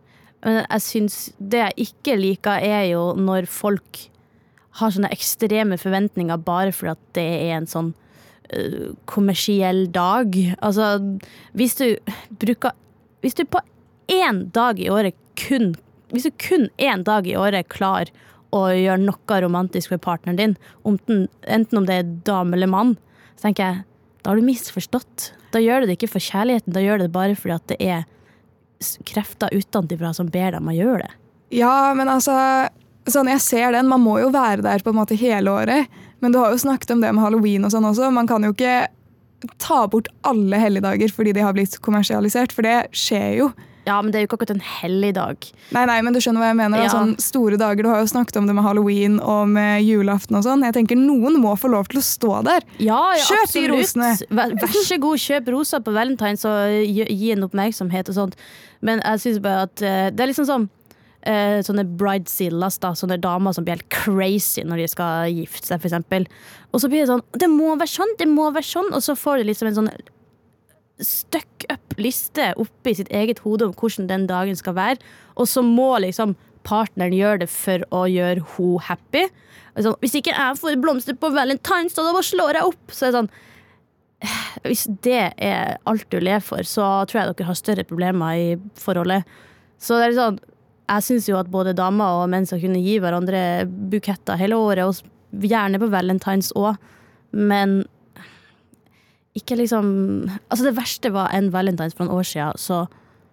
men 0.41 0.63
jeg 0.63 0.81
syns 0.81 1.17
Det 1.37 1.59
jeg 1.59 1.85
ikke 1.85 2.15
liker, 2.17 2.63
er 2.65 2.87
jo 2.89 3.11
når 3.13 3.45
folk 3.45 4.07
har 4.79 4.93
sånne 4.93 5.11
ekstreme 5.13 5.77
forventninger 5.77 6.39
bare 6.41 6.71
fordi 6.73 6.95
at 6.95 7.03
det 7.17 7.27
er 7.43 7.57
en 7.59 7.67
sånn 7.69 7.91
uh, 7.91 8.87
kommersiell 9.05 9.83
dag. 9.93 10.33
Altså, 10.63 10.95
hvis 11.53 11.77
du 11.77 11.85
bruker 12.41 12.73
Hvis 13.21 13.37
du 13.37 13.43
på 13.45 13.61
én 14.09 14.47
dag 14.55 14.79
i 14.79 14.89
året 14.89 15.13
kun 15.37 15.75
Hvis 16.09 16.25
du 16.25 16.31
kun 16.41 16.69
én 16.81 17.03
dag 17.05 17.27
i 17.27 17.37
året 17.37 17.69
klarer 17.69 18.09
å 18.55 18.65
gjøre 18.75 19.01
noe 19.03 19.39
romantisk 19.43 19.93
for 19.93 20.01
partneren 20.03 20.39
din, 20.39 20.57
enten, 20.85 21.77
om 21.77 21.87
det 21.87 21.97
er 21.97 22.11
dame 22.27 22.57
eller 22.57 22.71
mann, 22.71 22.97
så 23.37 23.47
tenker 23.47 23.67
jeg 23.67 23.83
da 24.21 24.29
har 24.29 24.37
du 24.37 24.45
misforstått. 24.45 25.31
Da 25.51 25.61
gjør 25.63 25.81
du 25.81 25.89
det 25.89 25.97
ikke 25.97 26.11
for 26.13 26.23
kjærligheten, 26.23 26.75
da 26.75 26.83
gjør 26.83 27.01
du 27.01 27.07
det 27.07 27.15
bare 27.15 27.37
fordi 27.37 27.55
at 27.55 27.71
det 27.71 27.79
er 27.81 28.03
krefter 29.07 29.53
utenfra 29.53 30.13
som 30.13 30.29
ber 30.31 30.53
deg 30.53 30.61
om 30.61 30.69
å 30.69 30.75
gjøre 30.75 31.07
det. 31.07 31.15
Ja, 31.61 31.91
men 31.97 32.11
altså 32.11 32.35
Sånn, 33.09 33.31
Jeg 33.31 33.41
ser 33.41 33.71
den. 33.73 33.87
Man 33.89 34.03
må 34.05 34.19
jo 34.21 34.27
være 34.29 34.61
der 34.61 34.83
på 34.85 34.91
en 34.91 34.99
måte 34.99 35.17
hele 35.17 35.49
året. 35.49 35.89
Men 36.21 36.31
du 36.31 36.37
har 36.37 36.51
jo 36.53 36.59
snakket 36.61 36.91
om 36.93 36.99
det 37.01 37.09
med 37.09 37.23
halloween 37.23 37.65
og 37.65 37.71
sånn 37.73 37.87
også. 37.89 38.11
Man 38.13 38.29
kan 38.29 38.45
jo 38.45 38.51
ikke 38.53 38.85
ta 39.57 39.87
bort 39.89 40.05
alle 40.21 40.59
helligdager 40.61 41.09
fordi 41.09 41.33
de 41.33 41.41
har 41.41 41.55
blitt 41.57 41.79
kommersialisert, 41.81 42.53
for 42.53 42.61
det 42.61 42.91
skjer 42.93 43.39
jo. 43.39 43.47
Ja, 43.87 43.95
men 44.01 44.11
det 44.13 44.19
er 44.19 44.23
jo 44.25 44.29
ikke 44.29 44.37
akkurat 44.37 44.53
en 44.53 44.61
hellig 44.61 45.13
dag. 45.17 45.45
Nei, 45.73 45.83
nei, 45.89 45.97
men 46.05 46.13
du 46.13 46.19
skjønner 46.21 46.43
hva 46.43 46.49
jeg 46.51 46.57
mener. 46.59 46.83
Ja. 46.83 46.89
Sånn 46.93 47.15
store 47.21 47.57
dager, 47.57 47.81
Du 47.81 47.89
har 47.89 48.03
jo 48.03 48.09
snakket 48.11 48.37
om 48.37 48.49
det 48.49 48.53
med 48.57 48.65
halloween 48.65 49.17
og 49.19 49.47
med 49.49 49.81
julaften 49.87 50.37
og 50.37 50.45
sånn. 50.45 50.65
Jeg 50.67 50.75
tenker 50.77 50.99
Noen 50.99 51.39
må 51.41 51.55
få 51.57 51.71
lov 51.73 51.89
til 51.89 52.01
å 52.01 52.05
stå 52.05 52.35
der. 52.45 52.67
Ja, 52.77 52.99
ja, 53.17 53.23
Kjøp 53.25 53.55
de 53.55 53.63
rosene. 53.73 54.11
Vær, 54.29 54.53
vær 54.61 54.77
så 54.77 54.99
god, 55.01 55.23
kjøp 55.23 55.49
roser 55.55 55.81
på 55.81 55.95
valentines 55.95 56.45
og 56.45 56.77
gi, 56.85 57.07
gi 57.09 57.33
en 57.33 57.47
oppmerksomhet 57.47 58.13
og 58.13 58.19
sånt. 58.19 58.37
Men 58.85 59.01
jeg 59.01 59.25
syns 59.25 59.41
bare 59.41 59.65
at 59.65 59.81
eh, 59.81 60.05
det 60.13 60.25
er 60.25 60.31
liksom 60.31 60.49
sånn 60.49 60.69
eh, 61.25 61.59
Sånne 61.65 61.85
bridezillas, 61.97 62.77
da. 62.85 62.93
Sånne 62.97 63.17
damer 63.21 63.57
som 63.57 63.65
blir 63.65 63.79
helt 63.79 63.89
crazy 63.93 64.63
når 64.67 64.83
de 64.83 64.87
skal 64.93 65.33
gifte 65.33 65.65
seg, 65.67 65.81
eksempel. 65.81 66.29
Og 66.71 66.83
så 66.83 66.89
blir 66.91 67.03
det 67.03 67.11
sånn 67.11 67.25
Det 67.33 67.49
må 67.49 67.73
være 67.75 67.95
sånn, 67.97 68.17
det 68.21 68.29
må 68.29 68.51
være 68.53 68.67
sånn. 68.67 68.93
Og 68.93 69.01
så 69.05 69.17
får 69.17 69.41
du 69.41 69.49
liksom 69.49 69.71
en 69.71 69.79
sånn 69.81 69.93
stuck 71.05 71.65
up 71.71 71.95
liste 72.01 72.51
oppi 72.61 72.95
sitt 72.97 73.11
eget 73.13 73.41
hode 73.45 73.67
om 73.67 73.75
hvordan 73.77 74.09
den 74.09 74.27
dagen 74.29 74.57
skal 74.57 74.77
være. 74.77 75.01
Og 75.35 75.49
så 75.49 75.63
må 75.65 75.93
liksom 76.03 76.35
partneren 76.67 77.15
gjøre 77.15 77.43
det 77.43 77.49
for 77.51 77.83
å 77.95 78.05
gjøre 78.09 78.43
hun 78.55 78.81
happy. 78.85 79.25
Sånn, 79.77 79.95
hvis 80.03 80.17
ikke 80.19 80.35
jeg 80.35 80.59
får 80.59 80.81
blomster 80.83 81.17
på 81.17 81.31
valentines, 81.33 81.95
da 81.95 82.09
bare 82.11 82.27
slår 82.27 82.59
jeg 82.59 82.69
opp. 82.73 82.93
Så 82.93 83.07
er 83.07 83.11
det 83.11 83.21
sånn 83.21 83.31
Hvis 84.67 84.85
det 85.01 85.21
er 85.41 85.79
alt 85.89 86.05
du 86.13 86.19
lever 86.21 86.43
for, 86.45 86.67
så 86.67 86.87
tror 87.09 87.21
jeg 87.21 87.31
dere 87.31 87.47
har 87.47 87.57
større 87.57 87.87
problemer 87.89 88.37
i 88.37 88.49
forholdet. 88.77 89.25
Så 89.81 89.97
det 89.97 90.11
er 90.11 90.19
sånn 90.19 90.37
Jeg 90.91 91.05
syns 91.07 91.29
jo 91.29 91.39
at 91.39 91.49
både 91.49 91.73
damer 91.77 92.19
og 92.19 92.29
menn 92.29 92.45
skal 92.45 92.61
kunne 92.61 92.81
gi 92.83 92.99
hverandre 93.01 93.63
buketter 93.65 94.37
hele 94.37 94.59
året, 94.59 94.85
og 94.85 95.47
gjerne 95.47 95.79
på 95.79 95.87
valentines 95.87 96.51
òg, 96.59 96.75
men 97.31 97.85
ikke 99.37 99.55
liksom 99.59 99.85
Altså, 100.49 100.65
det 100.67 100.75
verste 100.75 101.11
var 101.13 101.31
en 101.33 101.51
valentines 101.53 101.95
for 101.95 102.05
noen 102.05 102.21
år 102.21 102.27
siden, 102.27 102.59
så 102.59 102.85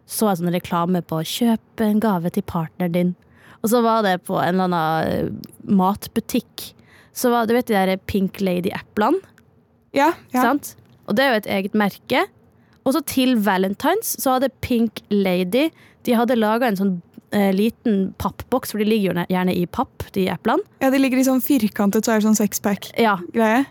så 0.09 0.31
jeg 0.31 0.39
sånn 0.41 0.55
reklame 0.55 1.03
på 1.05 1.21
'kjøp 1.21 1.83
en 1.85 1.99
gave 2.01 2.31
til 2.33 2.45
partneren 2.49 2.95
din'. 2.95 3.15
Og 3.61 3.69
så 3.69 3.83
var 3.85 4.03
det 4.07 4.23
på 4.25 4.39
en 4.41 4.55
eller 4.55 4.71
annen 4.71 5.43
matbutikk. 5.69 6.73
Så 7.13 7.29
var, 7.29 7.45
du 7.45 7.53
vet 7.53 7.67
de 7.69 7.75
der 7.75 8.01
Pink 8.07 8.41
Lady-eplene? 8.41 9.21
Ja, 9.93 10.15
ja. 10.33 10.41
Sant? 10.41 10.77
Og 11.09 11.17
det 11.17 11.25
er 11.25 11.31
jo 11.33 11.41
et 11.43 11.51
eget 11.59 11.75
merke. 11.75 12.25
Og 12.87 12.95
så 12.95 13.03
til 13.05 13.37
Valentines 13.45 14.15
så 14.23 14.39
hadde 14.39 14.49
Pink 14.65 15.03
Lady 15.11 15.69
De 16.07 16.15
hadde 16.17 16.39
laga 16.39 16.69
en 16.69 16.79
sånn 16.79 16.95
eh, 17.33 17.51
liten 17.55 18.13
pappboks, 18.19 18.73
for 18.73 18.83
de 18.83 18.87
ligger 18.89 19.13
jo 19.13 19.25
gjerne 19.33 19.55
i 19.55 19.67
papp, 19.67 20.07
de 20.15 20.27
eplene. 20.33 20.65
Ja, 20.83 20.91
De 20.91 21.01
ligger 21.01 21.21
i 21.21 21.27
sånn 21.27 21.43
firkantet, 21.45 22.07
så 22.07 22.15
er 22.15 22.21
det 22.21 22.29
sånn 22.29 22.39
sexpack-greie. 22.39 23.05
Ja. 23.05 23.17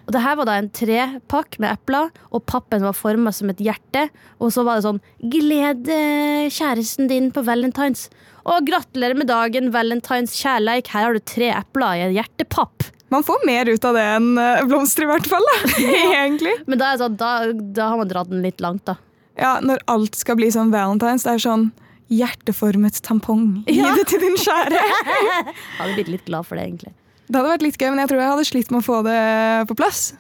Og 0.06 0.14
det 0.16 0.24
her 0.24 0.38
var 0.40 0.50
da 0.50 0.58
en 0.60 0.70
trepakk 0.70 1.60
med 1.64 1.74
epler, 1.74 2.12
og 2.32 2.46
pappen 2.50 2.86
var 2.86 2.98
forma 2.98 3.34
som 3.34 3.50
et 3.54 3.62
hjerte. 3.64 4.08
Og 4.40 4.54
så 4.54 4.66
var 4.68 4.78
det 4.78 4.88
sånn 4.88 5.02
'Gled 5.22 5.90
kjæresten 6.54 7.08
din 7.10 7.32
på 7.32 7.44
valentines'. 7.44 8.10
Og 8.48 8.68
gratulerer 8.68 9.18
med 9.18 9.28
dagen, 9.28 9.72
valentines 9.74 10.36
kjærleik. 10.40 10.88
Her 10.94 11.10
har 11.10 11.18
du 11.18 11.20
tre 11.20 11.50
epler 11.52 11.98
i 11.98 12.06
en 12.06 12.16
hjertepapp. 12.16 12.94
Man 13.12 13.24
får 13.24 13.44
mer 13.48 13.70
ut 13.72 13.86
av 13.88 13.96
det 13.96 14.04
enn 14.04 14.38
eh, 14.40 14.64
blomster, 14.68 15.04
i 15.04 15.10
hvert 15.12 15.28
fall. 15.28 15.44
da, 15.52 15.58
egentlig. 16.24 16.54
Men 16.68 16.80
da, 16.80 16.94
er 16.94 17.02
sånn, 17.02 17.18
da, 17.20 17.34
da 17.76 17.92
har 17.92 18.00
man 18.02 18.12
dratt 18.12 18.32
den 18.32 18.44
litt 18.44 18.64
langt, 18.64 18.86
da. 18.88 18.98
Ja, 19.38 19.58
Når 19.62 19.84
alt 19.92 20.18
skal 20.18 20.40
bli 20.40 20.50
sånn 20.52 20.72
valentines, 20.74 21.28
det 21.28 21.36
er 21.36 21.44
sånn 21.44 21.68
hjerteformet 22.14 23.02
tampong. 23.06 23.64
Gi 23.68 23.78
Ja. 23.80 23.94
det 23.96 24.08
til 24.12 24.20
din 24.24 24.38
kjære. 24.40 24.80
Hadde 25.80 25.94
blitt 25.98 26.12
litt 26.14 26.26
glad 26.30 26.46
for 26.48 26.56
det, 26.60 26.68
egentlig. 26.70 26.94
Det 27.28 27.36
hadde 27.36 27.52
vært 27.52 27.66
litt 27.66 27.78
gøy, 27.82 27.90
men 27.92 28.00
jeg 28.06 28.10
tror 28.14 28.22
jeg 28.24 28.32
hadde 28.32 28.48
slitt 28.48 28.70
med 28.72 28.80
å 28.80 28.86
få 28.88 29.02
det 29.04 29.20
på 29.68 29.76
plass. 29.76 30.14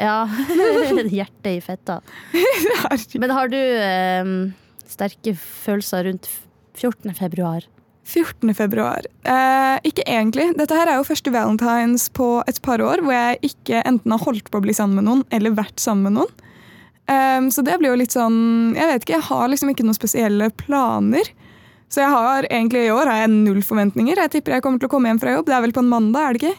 Ja. 0.00 0.26
Hjerte 1.18 1.54
i 1.56 1.60
fetta. 1.64 2.00
Men 3.20 3.32
har 3.36 3.48
du 3.52 3.56
eh, 3.56 4.30
sterke 4.88 5.32
følelser 5.40 6.04
rundt 6.08 6.28
14. 6.76 7.14
februar? 7.16 7.64
14. 8.10 8.52
februar. 8.56 9.04
Eh, 9.28 9.76
ikke 9.86 10.04
egentlig. 10.08 10.50
Dette 10.58 10.74
her 10.76 10.88
er 10.90 10.98
jo 11.00 11.06
første 11.08 11.32
valentines 11.32 12.08
på 12.16 12.28
et 12.48 12.60
par 12.64 12.82
år 12.84 13.00
hvor 13.04 13.14
jeg 13.14 13.40
ikke 13.52 13.82
enten 13.86 14.12
har 14.16 14.24
holdt 14.24 14.48
på 14.50 14.60
å 14.60 14.64
bli 14.64 14.74
sammen 14.76 14.98
med 15.00 15.06
noen 15.08 15.24
eller 15.36 15.54
vært 15.56 15.80
sammen 15.80 16.08
med 16.10 16.18
noen. 16.20 16.39
Eh, 17.10 17.40
så 17.50 17.64
det 17.66 17.78
blir 17.80 17.90
jo 17.90 17.98
litt 17.98 18.14
sånn 18.14 18.76
Jeg 18.76 18.86
vet 18.86 19.04
ikke, 19.04 19.16
jeg 19.16 19.26
har 19.30 19.48
liksom 19.50 19.72
ikke 19.72 19.86
noen 19.86 19.98
spesielle 19.98 20.50
planer. 20.62 21.32
Så 21.90 22.04
jeg 22.04 22.12
har 22.12 22.46
egentlig 22.46 22.84
i 22.86 22.92
år 22.94 23.10
har 23.10 23.24
jeg 23.24 23.32
null 23.34 23.64
forventninger. 23.66 24.20
Jeg 24.22 24.30
tipper 24.36 24.54
jeg 24.54 24.62
kommer 24.62 24.78
til 24.78 24.86
å 24.86 24.92
komme 24.92 25.10
hjem 25.10 25.18
fra 25.22 25.34
jobb. 25.34 25.48
Det 25.50 25.56
er 25.56 25.64
vel 25.64 25.74
på 25.74 25.82
en 25.82 25.90
mandag, 25.90 26.22
er 26.22 26.36
det 26.36 26.42
ikke? 26.44 26.56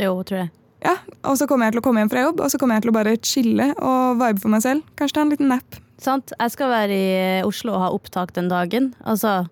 Jo, 0.00 0.14
tror 0.24 0.38
jeg. 0.46 0.50
Ja, 0.80 0.96
Og 1.28 1.36
så 1.36 1.44
kommer 1.44 1.68
jeg 1.68 1.74
til 1.74 1.82
å 1.82 1.84
komme 1.84 2.00
hjem 2.00 2.08
fra 2.08 2.22
jobb, 2.24 2.40
og 2.40 2.48
så 2.48 2.56
kommer 2.56 2.78
jeg 2.78 2.86
til 2.86 2.92
å 2.92 2.96
bare 2.96 3.16
chille 3.20 3.66
og 3.76 4.20
vibe 4.22 4.40
for 4.40 4.52
meg 4.54 4.62
selv. 4.64 4.86
Kanskje 4.96 5.18
ta 5.18 5.24
en 5.26 5.32
liten 5.34 5.50
nap. 5.52 5.76
Sant? 6.00 6.32
Jeg 6.32 6.54
skal 6.54 6.72
være 6.72 6.96
i 6.96 7.42
Oslo 7.44 7.74
og 7.76 7.82
ha 7.84 7.90
opptak 7.92 8.32
den 8.38 8.48
dagen. 8.48 8.94
Altså 9.04 9.42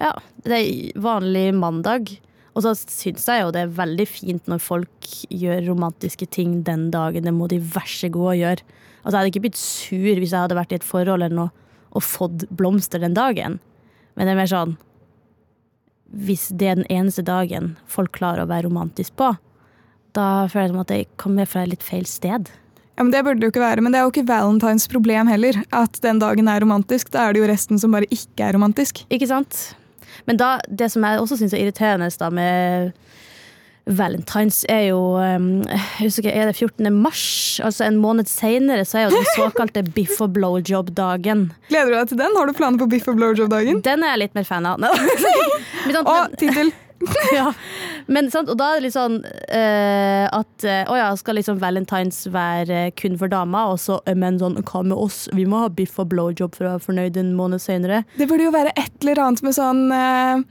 Ja, 0.00 0.14
det 0.44 0.56
er 0.56 1.00
vanlig 1.00 1.50
mandag. 1.56 2.14
Og 2.56 2.64
så 2.64 2.72
syns 2.76 3.26
jeg 3.28 3.44
jo 3.44 3.52
det 3.52 3.66
er 3.66 3.76
veldig 3.76 4.06
fint 4.08 4.48
når 4.48 4.62
folk 4.64 5.10
gjør 5.28 5.66
romantiske 5.68 6.28
ting 6.32 6.62
den 6.64 6.88
dagen. 6.90 7.28
Det 7.28 7.36
må 7.36 7.48
de 7.52 7.60
vær 7.60 7.84
så 7.84 8.08
god 8.12 8.40
gjøre. 8.40 8.64
Altså, 9.06 9.14
jeg 9.14 9.20
hadde 9.20 9.30
ikke 9.30 9.44
blitt 9.46 9.60
sur 9.60 10.18
hvis 10.18 10.34
jeg 10.34 10.42
hadde 10.42 10.58
vært 10.58 10.74
i 10.74 10.80
et 10.80 10.86
forhold 10.86 11.22
eller 11.22 11.38
noe 11.38 11.66
og 11.96 12.02
fått 12.04 12.42
blomster 12.50 13.00
den 13.00 13.14
dagen. 13.16 13.60
Men 14.18 14.26
det 14.26 14.34
er 14.34 14.40
mer 14.40 14.50
sånn 14.50 14.74
Hvis 16.26 16.48
det 16.50 16.68
er 16.68 16.78
den 16.80 16.90
eneste 16.92 17.22
dagen 17.26 17.76
folk 17.90 18.12
klarer 18.16 18.44
å 18.44 18.50
være 18.50 18.66
romantisk 18.68 19.16
på, 19.18 19.32
da 20.16 20.46
føler 20.50 20.66
jeg 20.66 20.72
som 20.72 20.82
at 20.82 20.92
jeg 20.94 21.08
kommer 21.20 21.48
fra 21.48 21.64
et 21.64 21.72
litt 21.74 21.86
feil 21.86 22.06
sted. 22.08 22.50
Ja, 22.96 23.04
men 23.04 23.12
Det 23.12 23.22
burde 23.24 23.40
det 23.40 23.48
jo 23.48 23.52
ikke 23.52 23.64
være, 23.64 23.82
men 23.84 23.92
det 23.92 24.00
er 24.00 24.06
jo 24.06 24.12
ikke 24.14 24.28
Valentines 24.28 24.86
problem 24.88 25.28
heller. 25.28 25.58
At 25.70 25.98
den 26.02 26.20
dagen 26.22 26.48
er 26.48 26.62
romantisk. 26.64 27.10
Da 27.12 27.26
er 27.26 27.34
det 27.34 27.42
jo 27.42 27.50
resten 27.50 27.78
som 27.78 27.92
bare 27.92 28.08
ikke 28.08 28.46
er 28.46 28.56
romantisk. 28.56 29.02
Ikke 29.12 29.28
sant? 29.28 29.76
Men 30.24 30.40
da, 30.40 30.56
det 30.66 30.88
som 30.94 31.04
jeg 31.04 31.20
også 31.20 31.36
syns 31.36 31.52
er 31.52 31.66
irriterende 31.66 32.08
da 32.18 32.30
med 32.32 32.94
Valentines, 33.86 34.64
er 34.66 34.88
jo 34.88 34.98
um, 35.14 35.60
jeg 35.70 36.08
husker 36.08 36.24
ikke, 36.24 36.32
Er 36.34 36.48
det 36.50 36.56
14. 36.56 36.88
mars? 36.90 37.26
Altså 37.62 37.86
en 37.86 38.00
måned 38.02 38.26
seinere 38.26 38.82
så 38.84 38.98
er 38.98 39.04
jo 39.06 39.14
den 39.14 39.28
såkalte 39.36 39.84
biff 39.96 40.18
og 40.24 40.32
blowjob-dagen. 40.34 41.46
Gleder 41.70 41.92
du 41.92 41.98
deg 42.00 42.08
til 42.10 42.18
den? 42.24 42.34
Har 42.34 42.50
du 42.50 42.56
planer 42.56 42.82
på 42.82 42.88
biff 42.90 43.06
og 43.12 43.20
blowjob-dagen? 43.20 43.84
Den 43.86 44.02
er 44.02 44.16
jeg 44.16 44.24
litt 44.24 44.34
mer 44.38 44.48
fan 44.48 44.66
av. 44.66 44.82
No. 44.82 44.90
Og 46.02 46.34
tittel! 46.40 46.74
ja. 47.36 47.52
Men 48.06 48.30
sant, 48.32 48.48
og 48.50 48.56
da 48.58 48.70
er 48.72 48.78
det 48.80 48.86
litt 48.86 48.94
sånn 48.96 49.18
uh, 49.20 50.24
at 50.32 50.64
Å 50.64 50.94
uh, 50.94 50.98
ja, 50.98 51.10
skal 51.18 51.36
liksom 51.38 51.60
valentines 51.60 52.22
være 52.32 52.88
kun 52.98 53.18
for 53.20 53.30
damer? 53.30 53.74
Og 53.74 53.80
så, 53.82 54.00
eh, 54.08 54.16
men 54.18 54.40
sånn, 54.40 54.58
hva 54.66 54.82
med 54.86 54.96
oss? 54.96 55.26
Vi 55.36 55.46
må 55.48 55.62
ha 55.64 55.70
biff 55.70 55.98
og 56.02 56.10
blowjob 56.14 56.56
for 56.56 56.66
å 56.66 56.74
være 56.74 56.86
fornøyd 56.88 57.20
en 57.20 57.34
måned 57.38 57.62
senere. 57.62 58.02
Det 58.16 58.26
burde 58.30 58.48
jo 58.48 58.54
være 58.54 58.74
et 58.74 58.94
eller 59.04 59.22
annet 59.26 59.44
med 59.46 59.56
sånn 59.58 59.86
uh, 59.92 60.42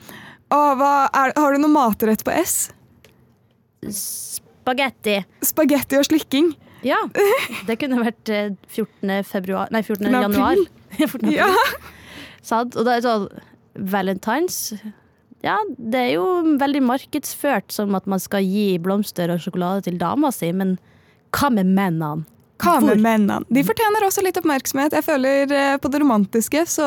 å, 0.53 0.61
hva 0.79 0.93
er, 1.09 1.35
Har 1.35 1.55
du 1.55 1.63
noe 1.63 1.73
matrett 1.73 2.23
på 2.23 2.35
S? 2.35 2.69
Spagetti. 3.93 5.19
Spagetti 5.45 5.99
og 5.99 6.07
slikking. 6.07 6.53
Ja. 6.85 6.97
Det 7.65 7.77
kunne 7.81 8.03
vært 8.03 8.29
eh, 8.33 8.53
14. 8.69 9.23
februar 9.25 9.71
Nei, 9.73 9.81
14. 9.85 10.05
Men 10.09 10.27
januar. 10.27 10.61
14. 10.97 11.31
Ja. 11.39 11.49
Sant? 12.45 12.75
Og 12.77 12.85
da 12.85 12.95
er 12.95 13.01
det 13.01 13.07
sånn 13.09 13.89
Valentines 13.91 14.57
Ja, 15.43 15.57
det 15.77 15.99
er 15.99 16.11
jo 16.13 16.27
veldig 16.61 16.83
markedsført 16.85 17.73
som 17.73 17.95
at 17.97 18.05
man 18.09 18.21
skal 18.21 18.45
gi 18.45 18.77
blomster 18.81 19.33
og 19.33 19.41
sjokolade 19.43 19.87
til 19.87 19.97
dama 20.01 20.29
si, 20.33 20.51
men 20.53 20.75
hva 21.35 21.49
med 21.51 21.73
mennene? 21.73 22.23
Hva 22.61 22.77
med 22.85 23.01
mennene? 23.03 23.41
De 23.51 23.65
fortjener 23.67 24.05
også 24.07 24.23
litt 24.23 24.37
oppmerksomhet. 24.39 24.93
Jeg 24.95 25.03
føler 25.03 25.51
eh, 25.51 25.73
På 25.81 25.89
det 25.91 25.99
romantiske 26.05 26.63
så 26.71 26.85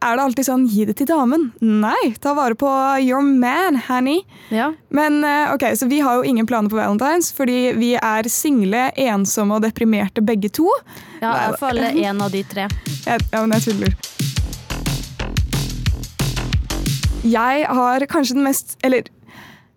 er 0.00 0.16
det 0.16 0.24
alltid 0.24 0.46
sånn 0.48 0.64
gi 0.70 0.86
det 0.88 0.96
til 1.00 1.08
damen. 1.10 1.50
Nei, 1.60 2.12
ta 2.22 2.32
vare 2.36 2.56
på 2.58 2.70
your 3.04 3.20
man, 3.20 3.76
honey. 3.88 4.22
Ja. 4.48 4.70
Men 4.88 5.20
eh, 5.26 5.52
ok, 5.54 5.66
så 5.76 5.88
vi 5.90 6.00
har 6.04 6.20
jo 6.20 6.24
ingen 6.30 6.48
planer 6.48 6.72
på 6.72 6.78
valentines, 6.80 7.30
fordi 7.36 7.74
vi 7.76 7.92
er 7.98 8.28
single, 8.32 8.88
ensomme 8.96 9.58
og 9.58 9.64
deprimerte 9.66 10.24
begge 10.24 10.48
to. 10.56 10.68
Ja, 11.20 11.34
i 11.34 11.50
hvert 11.50 11.60
fall 11.60 11.84
én 11.84 12.24
av 12.24 12.32
de 12.32 12.42
tre. 12.48 12.66
Ja, 13.04 13.20
men 13.44 13.56
jeg 13.58 13.68
tuller. 13.68 13.96
Jeg 17.20 17.66
har 17.68 18.04
kanskje 18.08 18.38
den 18.38 18.46
mest 18.46 18.78
Eller 18.80 19.04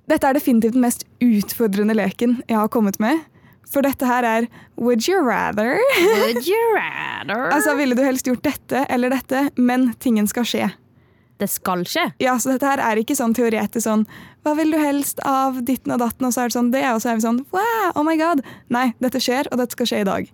dette 0.07 0.29
er 0.29 0.35
definitivt 0.37 0.77
den 0.77 0.83
mest 0.83 1.03
utfordrende 1.23 1.95
leken 1.95 2.37
jeg 2.47 2.55
har 2.55 2.71
kommet 2.71 2.99
med. 3.03 3.19
For 3.73 3.81
dette 3.85 4.05
her 4.05 4.23
er 4.27 4.47
Would 4.77 5.07
you 5.07 5.19
rather? 5.25 5.79
Would 5.97 6.45
you 6.51 6.61
rather? 6.75 7.49
Altså, 7.51 7.73
Ville 7.79 7.97
du 7.97 8.03
helst 8.05 8.27
gjort 8.29 8.43
dette 8.45 8.85
eller 8.93 9.09
dette, 9.13 9.47
men 9.57 9.91
tingen 9.99 10.29
skal 10.29 10.45
skje? 10.47 10.71
det 11.41 11.47
skal 11.49 11.81
skje. 11.89 12.03
Ja, 12.21 12.35
så 12.39 12.53
dette 12.53 12.67
her 12.69 12.79
er 12.79 12.99
ikke 13.01 13.15
sånn 13.17 13.33
teoretisk 13.35 13.83
sånn 13.83 14.03
Hva 14.45 14.53
vil 14.55 14.69
du 14.71 14.77
helst 14.79 15.17
av 15.27 15.57
ditten 15.65 15.91
og 15.91 15.99
datten? 15.99 16.27
Og 16.29 16.31
så 16.31 16.43
er 16.45 16.51
det 16.51 16.55
sånn 16.55 16.69
det, 16.71 16.83
og 16.93 17.01
så 17.03 17.09
er 17.11 17.17
vi 17.17 17.23
sånn 17.25 17.39
Wow, 17.51 17.89
oh 17.99 18.05
my 18.07 18.13
god. 18.21 18.43
Nei, 18.71 18.85
dette 19.03 19.19
skjer, 19.19 19.49
og 19.51 19.57
dette 19.59 19.75
skal 19.75 19.89
skje 19.89 19.99
i 20.03 20.07
dag. 20.07 20.29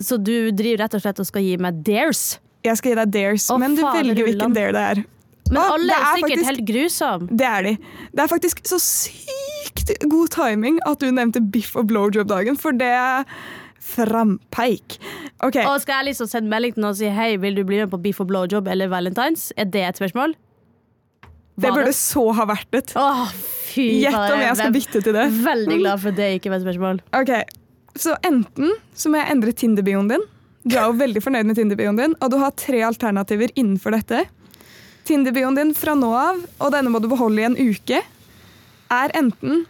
Så 0.00 0.16
du 0.18 0.48
driver 0.56 0.80
rett 0.86 0.96
og 0.96 1.04
slett 1.04 1.20
og 1.22 1.28
skal 1.28 1.44
gi 1.44 1.52
meg 1.62 1.78
dares? 1.86 2.24
Jeg 2.66 2.80
skal 2.80 2.90
gi 2.94 2.98
deg 2.98 3.12
dares, 3.14 3.46
Å, 3.52 3.60
men 3.60 3.76
du 3.78 3.84
faen, 3.84 4.00
velger 4.00 4.26
hvilken 4.32 4.56
dare 4.56 4.74
det 4.74 4.82
er. 4.96 5.04
Men 5.52 5.60
Å, 5.62 5.66
alle 5.76 5.94
er 6.00 6.08
sikkert 6.08 6.24
faktisk- 6.32 6.48
helt 6.50 6.64
grusomme. 6.72 7.28
Det 7.44 7.46
er 7.52 7.62
de. 7.68 7.74
Det 8.16 8.24
er 8.24 8.32
faktisk 8.34 8.64
så 8.72 8.80
sykt 8.82 9.57
god 10.10 10.34
timing 10.34 10.78
at 10.88 11.00
du 11.02 11.10
nevnte 11.10 11.42
biff 11.52 11.76
og 11.78 11.88
blowjob-dagen, 11.92 12.58
for 12.60 12.76
det 12.76 12.92
frampeik. 13.88 14.98
Okay. 15.44 15.64
Og 15.64 15.80
skal 15.82 16.00
jeg 16.02 16.10
liksom 16.10 16.28
sende 16.30 16.50
melding 16.50 16.74
til 16.76 16.84
noen 16.84 16.94
og 16.94 16.98
si 17.00 17.10
hei, 17.14 17.30
vil 17.40 17.56
du 17.58 17.64
bli 17.66 17.80
med 17.82 17.92
på 17.92 18.00
Beef 18.02 18.20
og 18.22 18.28
blowjob 18.30 18.68
eller 18.70 18.90
Valentines? 18.92 19.50
Er 19.56 19.70
det 19.70 19.84
et 19.86 20.00
spørsmål? 20.00 20.34
Det 21.58 21.72
burde 21.72 21.88
burde 21.88 21.94
så 21.96 22.24
ha 22.38 22.46
vært 22.46 22.76
et. 22.78 22.92
Åh, 22.98 23.22
fy 23.68 23.86
Gjett 24.04 24.14
om 24.14 24.42
jeg 24.44 24.58
skal 24.60 24.74
bytte 24.74 25.02
til 25.02 25.16
det. 25.16 25.26
Veldig 25.42 25.78
glad 25.80 26.02
for 26.04 26.14
det 26.14 26.28
ikke 26.36 26.52
var 26.52 26.60
et 26.60 26.66
spørsmål. 26.66 27.00
Ok, 27.18 27.32
Så 27.98 28.14
enten 28.22 28.76
så 28.94 29.10
må 29.10 29.18
jeg 29.18 29.32
endre 29.34 29.54
Tinder-bioen 29.58 30.10
din. 30.12 30.22
Du 30.68 30.76
er 30.76 30.84
jo 30.86 30.98
veldig 31.00 31.22
fornøyd 31.24 31.48
med 31.48 31.58
Tinder-bioen 31.58 31.98
din, 31.98 32.14
og 32.22 32.30
du 32.30 32.36
har 32.38 32.54
tre 32.54 32.82
alternativer 32.86 33.50
innenfor 33.58 33.96
dette. 33.96 34.26
Tinder-bioen 35.08 35.56
din 35.58 35.72
fra 35.74 35.96
nå 35.98 36.12
av, 36.14 36.44
og 36.60 36.70
denne 36.74 36.92
må 36.92 37.00
du 37.02 37.08
beholde 37.10 37.42
i 37.42 37.46
en 37.48 37.58
uke, 37.58 38.02
er 38.94 39.12
enten 39.18 39.64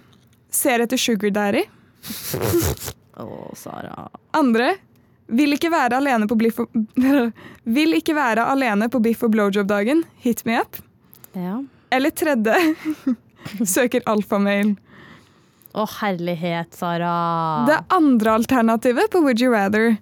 ser 0.50 0.80
etter 0.84 1.00
sugar 1.00 1.30
daddy, 1.34 1.64
Å, 3.18 3.26
Sara. 3.58 4.06
andre 4.38 4.76
vil 5.28 5.52
ikke 5.56 5.68
være 5.72 5.98
alene 5.98 6.28
på 6.30 6.37
biff 6.40 6.60
og, 6.62 6.70
vil 7.78 7.96
ikke 7.98 8.14
være 8.16 8.44
alene 8.48 8.87
på 8.88 9.00
biff 9.04 9.25
og 9.26 9.32
blowjob-dagen, 9.34 10.04
hit 10.22 10.44
me 10.48 10.56
up. 10.60 10.78
Ja. 11.37 11.58
Eller 11.92 12.14
tredje 12.16 12.54
søker 13.75 14.04
alfamail. 14.08 14.76
Å, 15.76 15.84
herlighet, 15.98 16.72
Sara. 16.78 17.12
Det 17.68 17.82
andre 17.94 18.38
alternativet 18.38 19.10
på 19.12 19.20
Would 19.26 19.42
you 19.42 19.52
rather 19.52 19.98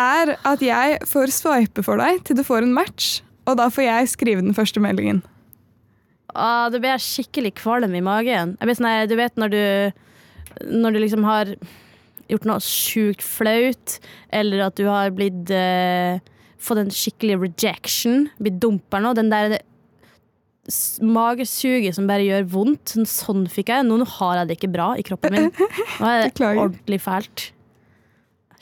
er 0.00 0.34
at 0.48 0.62
jeg 0.64 0.96
får 1.06 1.30
swipe 1.34 1.84
for 1.86 2.00
deg 2.00 2.22
til 2.26 2.38
du 2.38 2.42
får 2.46 2.64
en 2.64 2.72
match, 2.74 3.18
og 3.44 3.58
da 3.60 3.68
får 3.70 3.84
jeg 3.86 4.10
skrive 4.14 4.42
den 4.46 4.56
første 4.56 4.80
meldingen. 4.82 5.20
Ah, 6.34 6.68
det 6.72 6.80
ble 6.82 6.94
skikkelig 6.98 7.54
kvalm 7.60 7.94
i 7.94 8.02
magen. 8.04 8.56
Jeg 8.58 8.68
ble 8.68 8.76
sånn, 8.78 8.90
du 9.10 9.16
vet 9.18 9.40
når 9.40 9.54
du 9.54 9.64
Når 10.70 10.94
du 10.94 10.98
liksom 11.02 11.24
har 11.26 11.50
gjort 12.30 12.46
noe 12.48 12.62
sjukt 12.62 13.22
flaut, 13.24 13.98
eller 14.32 14.66
at 14.68 14.76
du 14.78 14.86
har 14.88 15.10
blitt 15.14 15.50
eh, 15.52 16.22
Fått 16.64 16.80
en 16.80 16.92
skikkelig 16.94 17.36
rejection, 17.42 18.28
blitt 18.40 18.60
dumpa 18.62 19.00
nå. 19.02 19.12
Den 19.18 19.28
der 19.28 19.50
det, 19.52 19.58
magesuget 21.04 21.96
som 21.96 22.06
bare 22.08 22.24
gjør 22.24 22.46
vondt. 22.54 22.94
Sånn, 22.94 23.08
sånn 23.08 23.42
fikk 23.52 23.72
jeg. 23.74 23.84
Nå 23.84 23.98
har 24.16 24.40
jeg 24.40 24.48
det 24.48 24.56
ikke 24.58 24.72
bra 24.72 24.94
i 24.96 25.04
kroppen 25.04 25.34
min. 25.36 25.50
Nå 26.00 26.08
er 26.08 26.24
det 26.24 26.48
ordentlig 26.54 27.00
fælt. 27.04 27.50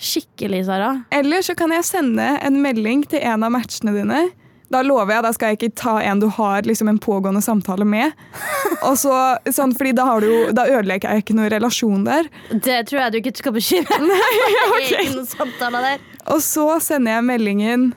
Skikkelig, 0.02 0.64
Sara. 0.66 0.90
Eller 1.14 1.44
så 1.46 1.54
kan 1.54 1.70
jeg 1.70 1.86
sende 1.86 2.26
en 2.42 2.58
melding 2.64 3.04
til 3.06 3.22
en 3.22 3.46
av 3.46 3.52
matchene 3.54 3.94
dine. 3.94 4.24
Da 4.72 4.80
lover 4.86 5.16
jeg, 5.16 5.24
da 5.26 5.32
skal 5.36 5.52
jeg 5.52 5.58
ikke 5.58 5.74
ta 5.82 5.94
en 6.00 6.22
du 6.22 6.28
har 6.32 6.64
liksom 6.68 6.88
en 6.88 7.00
pågående 7.02 7.42
samtale 7.44 7.84
med. 7.88 8.14
Og 8.88 8.96
så, 9.00 9.14
sånn, 9.52 9.74
fordi 9.76 9.92
da, 9.98 10.06
har 10.08 10.24
du, 10.24 10.52
da 10.56 10.66
ødelegger 10.70 11.12
jeg 11.12 11.24
ikke 11.24 11.36
noen 11.36 11.52
relasjon 11.52 12.06
der. 12.08 12.30
Det 12.52 12.78
tror 12.88 13.02
jeg 13.04 13.12
du 13.12 13.18
ikke 13.20 13.34
skal 13.42 13.56
bekymre 13.56 14.00
deg 14.12 15.80
der. 15.88 16.06
Og 16.32 16.40
så 16.44 16.66
sender 16.84 17.18
jeg 17.18 17.26
meldingen 17.26 17.88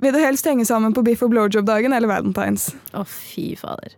Vil 0.00 0.14
du 0.14 0.20
helst 0.22 0.46
henge 0.46 0.64
sammen 0.64 0.94
på 0.96 1.02
biff 1.04 1.22
og 1.26 1.32
blowjob-dagen 1.34 1.92
eller 1.96 2.08
valentines? 2.08 2.70
Å, 2.96 3.04
fy 3.04 3.52
fader. 3.60 3.96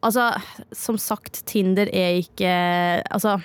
Altså, 0.00 0.30
som 0.72 0.96
sagt, 0.98 1.42
Tinder 1.46 1.90
er 1.92 2.22
ikke 2.22 2.50
Altså, 3.12 3.36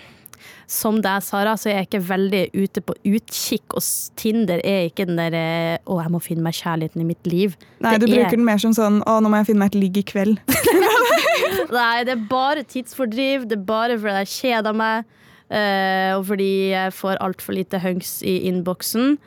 som 0.68 1.02
deg, 1.02 1.22
Sara, 1.24 1.54
så 1.60 1.70
er 1.70 1.80
jeg 1.80 1.88
ikke 1.90 2.04
veldig 2.08 2.44
ute 2.56 2.82
på 2.82 2.96
utkikk, 3.06 3.76
og 3.78 3.84
Tinder 4.18 4.62
er 4.64 4.90
ikke 4.90 5.06
den 5.06 5.20
derre 5.20 5.80
'Å, 5.86 6.02
jeg 6.02 6.12
må 6.12 6.22
finne 6.22 6.44
meg 6.44 6.54
kjærligheten 6.58 7.02
i 7.02 7.10
mitt 7.12 7.24
liv'. 7.24 7.56
Nei, 7.82 7.98
Det 7.98 8.08
du 8.08 8.14
er- 8.14 8.24
bruker 8.24 8.38
den 8.38 8.46
mer 8.46 8.58
som 8.58 8.74
sånn 8.74 9.02
Å, 9.06 9.22
nå 9.22 9.30
må 9.30 9.38
jeg 9.38 9.48
finne 9.54 9.60
meg 9.60 9.76
et 9.76 9.82
ligg 9.82 9.98
i 9.98 10.04
kveld. 10.04 10.40
Nei, 11.72 12.04
det 12.04 12.16
er 12.16 12.28
bare 12.30 12.64
tidsfordriv. 12.64 13.48
Det 13.50 13.60
er 13.60 13.66
bare 13.68 13.98
fordi 14.00 14.22
jeg 14.24 14.34
kjeder 14.34 14.76
meg, 14.76 15.06
eh, 15.50 16.12
og 16.16 16.26
fordi 16.30 16.52
jeg 16.72 16.94
får 16.94 17.22
altfor 17.24 17.58
lite 17.58 17.80
hunks 17.84 18.22
i 18.24 18.40
innboksen. 18.50 19.18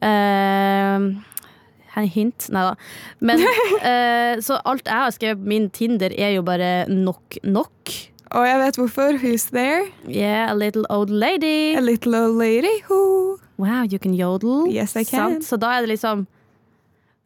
Uh, 0.00 1.10
hint? 2.08 2.46
Nei 2.54 2.62
da. 2.64 2.74
Men 3.20 3.42
uh, 3.44 4.40
Så 4.46 4.56
alt 4.64 4.86
jeg 4.88 4.96
har 4.96 5.12
skrevet 5.12 5.42
på 5.42 5.50
min 5.52 5.68
Tinder, 5.74 6.14
er 6.16 6.36
jo 6.36 6.42
bare 6.46 6.86
nok 6.88 7.40
nok. 7.44 7.92
Og 8.30 8.46
jeg 8.46 8.58
vet 8.60 8.76
hvorfor. 8.78 9.16
Who's 9.18 9.48
there? 9.50 9.86
Yeah, 10.08 10.52
a 10.52 10.54
little 10.54 10.84
old 10.90 11.10
lady. 11.10 11.74
A 11.76 11.80
little 11.80 12.14
old 12.14 12.36
lady 12.38 12.80
who 12.88 13.38
Wow, 13.58 13.82
you 13.84 13.98
can 13.98 14.14
yodel. 14.14 14.68
Yes, 14.72 14.96
I 14.96 15.04
can. 15.04 15.40
Så 15.42 15.56
da 15.60 15.74
er 15.76 15.80
det 15.86 15.88
liksom 15.98 16.26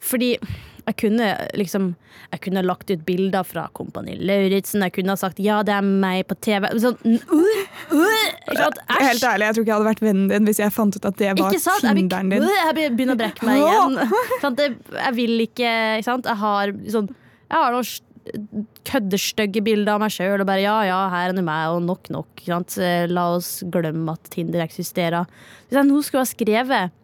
Fordi 0.00 0.36
jeg 0.84 0.96
kunne 1.00 1.28
liksom 1.56 1.94
Jeg 2.32 2.40
kunne 2.44 2.62
lagt 2.62 2.90
ut 2.90 3.04
bilder 3.06 3.42
fra 3.46 3.68
Kompani 3.72 4.16
Lauritzen. 4.18 4.82
Jeg 4.82 4.92
kunne 4.92 5.08
ha 5.12 5.16
sagt 5.16 5.38
'ja, 5.38 5.62
det 5.62 5.72
er 5.74 5.80
meg' 5.82 6.26
på 6.26 6.34
TV. 6.40 6.66
Sånn, 6.80 6.96
uh, 7.04 7.94
uh? 7.94 8.70
Helt 9.00 9.22
ærlig, 9.22 9.46
jeg 9.46 9.54
tror 9.54 9.62
ikke 9.62 9.70
jeg 9.70 9.76
hadde 9.76 9.86
vært 9.86 10.02
vennen 10.02 10.28
din 10.28 10.44
hvis 10.44 10.58
jeg 10.58 10.72
fant 10.72 10.96
ut 10.96 11.04
at 11.04 11.16
det 11.16 11.30
var 11.38 11.52
Tinderen 11.80 12.30
din. 12.30 12.42
uh, 12.42 12.48
jeg 12.74 12.96
begynner 12.96 13.14
å 13.14 13.20
brekke 13.22 13.46
meg 13.46 13.60
igjen. 13.62 14.74
Jeg 15.04 15.14
vil 15.14 15.40
ikke, 15.46 15.70
ikke 16.00 16.04
sant? 16.04 16.26
Jeg 16.26 16.36
har 16.36 16.72
sånn 16.90 17.08
Jeg 17.50 17.56
har 17.58 17.72
noen 17.72 17.84
st- 18.24 18.64
køddestygge 18.88 19.62
bilder 19.64 19.94
av 19.94 20.00
meg 20.04 20.12
sjøl 20.14 20.40
og 20.40 20.48
bare 20.48 20.62
ja, 20.64 20.76
ja, 20.88 20.98
her 21.12 21.30
er 21.30 21.36
det 21.36 21.44
meg, 21.46 21.70
og 21.74 21.82
nok, 21.84 22.10
nok. 22.14 22.44
Sant? 22.46 22.76
La 23.10 23.28
oss 23.36 23.58
glemme 23.72 24.12
at 24.16 24.30
Tinder 24.32 24.64
eksisterer. 24.64 25.26
Hvis 25.68 25.78
jeg 25.78 25.88
nå 25.88 26.02
skulle 26.02 26.24
ha 26.24 26.30
skrevet 26.30 26.94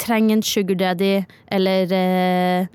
trenger 0.00 0.38
en 0.38 0.42
sugar 0.46 0.78
daddy, 0.80 1.12
eller 1.52 1.90
eh, 1.92 2.68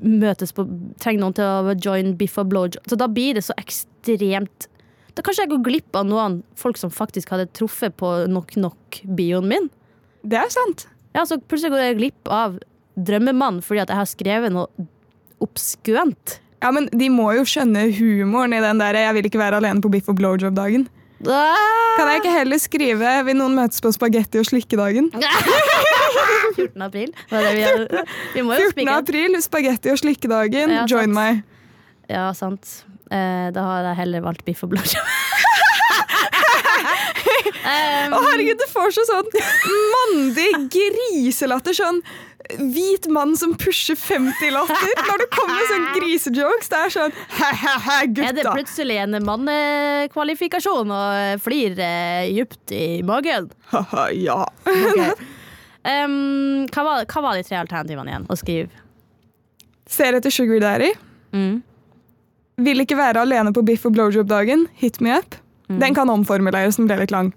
møtes 0.00 0.54
på 0.56 0.64
Trenger 1.02 1.20
noen 1.20 1.34
til 1.36 1.44
å 1.44 1.74
join 1.84 2.14
biff 2.16 2.38
og 2.40 2.48
blowjob. 2.52 2.80
Så 2.88 2.96
da 2.96 3.08
blir 3.12 3.36
det 3.36 3.44
så 3.44 3.52
ekstremt 3.60 4.68
Da 5.12 5.24
kanskje 5.26 5.44
jeg 5.44 5.52
går 5.52 5.64
glipp 5.66 5.98
av 5.98 6.06
noen 6.08 6.38
folk 6.56 6.78
som 6.80 6.92
faktisk 6.94 7.34
hadde 7.34 7.50
truffet 7.52 7.96
på 8.00 8.14
nok-nok-bioen 8.32 9.48
min. 9.50 9.68
Det 10.24 10.38
er 10.40 10.48
sant. 10.54 10.86
Ja, 11.12 11.24
så 11.28 11.36
plutselig 11.40 11.74
går 11.74 11.84
jeg 11.84 11.98
glipp 11.98 12.30
av 12.32 12.56
drømmemann 12.96 13.60
fordi 13.64 13.82
at 13.82 13.92
jeg 13.92 13.98
har 14.00 14.08
skrevet 14.08 14.54
noe 14.54 14.86
obskønt. 15.44 16.38
Ja, 16.62 16.70
men 16.74 16.88
De 16.90 17.08
må 17.12 17.30
jo 17.36 17.44
skjønne 17.46 17.86
humoren 17.94 18.52
i 18.52 18.60
den 18.60 18.80
der 18.80 18.94
'jeg 18.94 19.14
vil 19.14 19.26
ikke 19.26 19.38
være 19.38 19.60
alene 19.62 19.80
på 19.80 19.90
biff 19.90 20.08
og 20.08 20.16
blowjob-dagen'. 20.18 20.88
Ah! 21.26 21.54
Kan 21.98 22.08
jeg 22.08 22.20
ikke 22.22 22.38
heller 22.38 22.58
skrive 22.58 23.24
'vil 23.24 23.36
noen 23.36 23.54
møtes 23.54 23.80
på 23.80 23.92
spagetti 23.92 24.38
og 24.38 24.46
slikke-dagen'? 24.46 25.10
14. 26.58 26.82
april. 26.82 27.12
Vi, 27.30 27.64
vi 28.34 28.42
må 28.42 28.56
jo 28.58 28.70
14. 28.74 28.88
april, 28.88 29.38
spagetti 29.42 29.92
og 29.92 29.98
slikkedagen. 30.00 30.74
Ja, 30.74 30.84
Join 30.90 31.14
meg. 31.14 31.42
Ja, 32.10 32.32
sant. 32.36 32.84
Eh, 33.12 33.48
da 33.54 33.64
har 33.64 33.90
jeg 33.90 34.00
heller 34.02 34.24
valgt 34.24 34.44
biff 34.48 34.64
og 34.66 34.72
blowjob. 34.74 35.12
um, 37.68 38.16
Å 38.16 38.22
herregud, 38.24 38.58
du 38.60 38.66
får 38.72 38.94
så 38.96 39.04
sånn 39.08 39.28
mandig 39.94 40.48
griselatter. 40.72 41.76
Sånn 41.76 42.02
hvit 42.56 43.06
mann 43.12 43.34
som 43.36 43.52
pusher 43.60 43.96
50-latter 43.98 45.02
når 45.08 45.22
det 45.22 45.28
kommer 45.34 45.66
sånn 45.70 45.86
grisejokes. 45.96 46.70
Det 46.72 46.78
er 46.80 46.94
sånn 46.94 47.16
he-he-he, 47.38 47.98
gutta. 48.14 48.28
er 48.30 48.36
det 48.38 48.46
plutselig 48.46 48.98
en 49.02 49.18
mannekvalifikasjon 49.26 50.94
og 50.94 51.42
flir 51.44 51.78
eh, 51.82 52.30
djupt 52.32 52.74
i 52.74 52.86
magen? 53.06 53.50
Haha, 53.72 54.08
ja. 54.16 54.40
Um, 55.88 56.66
hva, 56.72 56.82
var, 56.84 57.04
hva 57.08 57.24
var 57.24 57.38
de 57.38 57.44
tre 57.46 57.60
alternativene 57.60 58.12
igjen 58.12 58.26
å 58.28 58.36
skrive? 58.36 58.84
Ser 59.88 60.18
etter 60.18 60.32
Sugar 60.34 60.60
Daddy. 60.64 60.90
Mm. 61.32 61.60
Vil 62.64 62.82
ikke 62.82 62.98
være 62.98 63.22
alene 63.22 63.54
på 63.54 63.62
biff 63.64 63.86
og 63.88 63.94
blowjob-dagen. 63.96 64.66
Hit 64.80 64.98
me 65.04 65.14
up. 65.16 65.38
Mm. 65.68 65.78
Den 65.84 65.96
kan 65.96 66.10
omformuleres, 66.12 66.80
den 66.80 66.88
ble 66.90 66.98
litt 67.04 67.14
lang. 67.14 67.30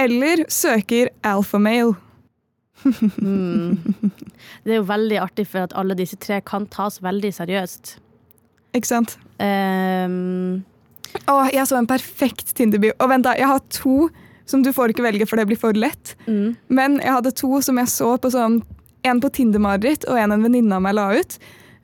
Eller 0.00 0.44
søker 0.52 1.12
alfamale. 1.26 1.96
Mm. 2.84 3.78
Det 4.64 4.72
er 4.72 4.78
jo 4.78 4.86
veldig 4.88 5.18
artig, 5.22 5.46
for 5.50 5.66
at 5.66 5.74
alle 5.78 5.96
disse 5.98 6.16
tre 6.22 6.40
kan 6.46 6.66
tas 6.70 7.00
veldig 7.02 7.30
seriøst. 7.34 7.96
Ikke 8.76 8.90
sant? 8.90 9.16
Um, 9.40 10.62
Å, 11.26 11.48
jeg 11.52 11.66
så 11.68 11.78
en 11.78 11.88
perfekt 11.88 12.54
Tinder-bio. 12.58 12.94
Og 13.00 13.10
vent 13.10 13.26
da, 13.26 13.34
jeg 13.38 13.48
har 13.50 13.62
to 13.74 14.08
som 14.48 14.62
du 14.64 14.72
får 14.72 14.92
ikke 14.92 15.04
velge, 15.04 15.26
for 15.28 15.40
det 15.40 15.48
blir 15.50 15.60
for 15.60 15.76
lett. 15.76 16.14
mm. 16.26 16.56
Men 16.72 16.98
jeg 17.02 17.14
hadde 17.18 17.34
to 17.36 17.60
som 17.64 17.80
jeg 17.80 17.92
så 17.92 18.14
på 18.16 18.32
sånn 18.32 18.62
En 19.06 19.20
på 19.22 19.28
Tinder-Marit 19.30 20.04
og 20.10 20.18
en 20.18 20.34
en 20.34 20.42
venninne 20.42 20.74
av 20.74 20.82
meg 20.82 20.96
la 20.98 21.04
ut. 21.14 21.36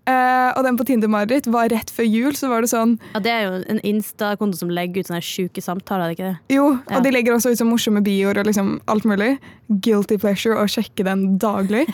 Eh, 0.04 0.50
og 0.52 0.66
den 0.66 0.76
på 0.76 0.84
Tinder-Marit 0.84 1.46
var 1.48 1.70
rett 1.72 1.88
før 1.88 2.04
jul, 2.04 2.34
så 2.36 2.50
var 2.50 2.60
det 2.60 2.68
sånn 2.68 2.98
Ja, 3.14 3.20
det 3.24 3.30
er 3.32 3.44
jo 3.46 3.60
en 3.72 3.78
Insta-konto 3.88 4.58
som 4.58 4.68
legger 4.68 5.00
ut 5.00 5.08
sånne 5.08 5.22
sjuke 5.24 5.62
samtaler, 5.64 6.04
er 6.04 6.12
det 6.12 6.16
ikke 6.18 6.26
det? 6.28 6.54
Jo, 6.58 6.66
Ja. 6.90 6.98
og 6.98 7.06
de 7.06 7.12
legger 7.14 7.32
også 7.32 7.54
ut 7.54 7.60
sånn 7.62 7.70
morsomme 7.72 8.02
bioer 8.04 8.36
og 8.42 8.44
liksom 8.50 8.74
alt 8.86 9.06
mulig. 9.08 9.38
Guilty 9.80 10.18
pleasure 10.20 10.58
å 10.60 10.66
sjekke 10.68 11.06
den 11.08 11.38
daglig. 11.40 11.86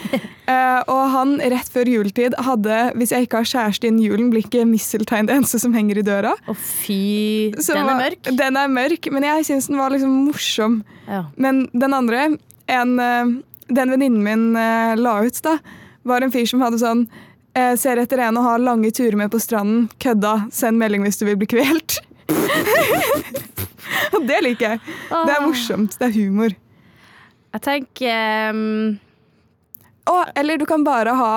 uh, 0.50 0.82
og 0.92 1.02
han 1.14 1.36
rett 1.38 1.70
før 1.70 1.86
juletid 1.86 2.34
hadde, 2.34 2.80
hvis 2.98 3.14
jeg 3.14 3.28
ikke 3.28 3.44
har 3.44 3.50
kjæreste 3.52 3.86
innen 3.86 4.02
julen, 4.02 4.30
blir 4.34 4.42
ikke 4.42 4.66
misseltein 4.66 5.30
det 5.30 5.38
eneste 5.38 5.60
som 5.62 5.72
henger 5.72 6.02
i 6.02 6.06
døra. 6.10 6.34
Å 6.50 6.56
fy, 6.58 7.52
Så 7.62 7.78
den 7.78 7.86
er 7.94 8.00
mørk. 8.02 8.34
Den 8.42 8.58
er 8.58 8.66
mørk, 8.74 9.06
men 9.14 9.22
jeg 9.22 9.46
syns 9.46 9.70
den 9.70 9.78
var 9.78 9.94
liksom 9.94 10.18
morsom. 10.26 10.80
Ja. 11.06 11.28
Men 11.38 11.68
den 11.70 11.94
andre, 11.94 12.26
en, 12.66 12.98
eh, 12.98 13.24
den 13.70 13.90
venninnen 13.94 14.22
min 14.26 14.52
la 14.98 15.20
ut, 15.22 15.42
da, 15.46 15.60
var 16.02 16.22
en 16.26 16.32
fyr 16.34 16.48
som 16.48 16.60
hadde 16.64 16.80
sånn 16.82 17.06
eh, 17.54 17.74
Ser 17.80 18.00
etter 18.02 18.22
en 18.26 18.38
å 18.40 18.44
ha 18.44 18.56
lange 18.60 18.90
turer 18.94 19.16
med 19.18 19.30
på 19.32 19.40
stranden. 19.42 19.88
Kødda. 20.02 20.34
Send 20.54 20.80
melding 20.80 21.04
hvis 21.06 21.20
du 21.20 21.26
vil 21.28 21.38
bli 21.40 21.50
kvelt. 21.50 22.00
Og 24.14 24.26
det 24.26 24.40
liker 24.44 24.74
jeg. 24.74 24.82
Det 25.10 25.34
er 25.34 25.44
morsomt. 25.44 25.96
Det 25.98 26.10
er 26.10 26.16
humor. 26.18 26.54
Jeg 27.50 27.64
tenker 27.64 28.54
um, 28.54 28.98
Å, 30.10 30.16
eller 30.38 30.60
du 30.60 30.66
kan 30.70 30.84
bare 30.86 31.14
ha 31.18 31.34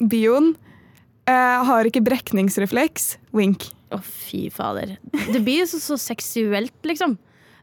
bioen. 0.00 0.52
Eh, 1.24 1.60
har 1.68 1.88
ikke 1.88 2.04
brekningsrefleks. 2.04 3.14
Wink. 3.36 3.70
Å, 3.94 4.00
fy 4.04 4.48
fader. 4.52 4.98
Det 5.30 5.40
blir 5.40 5.62
jo 5.62 5.68
så, 5.70 5.80
så 5.80 5.96
seksuelt, 6.00 6.76
liksom. 6.84 7.16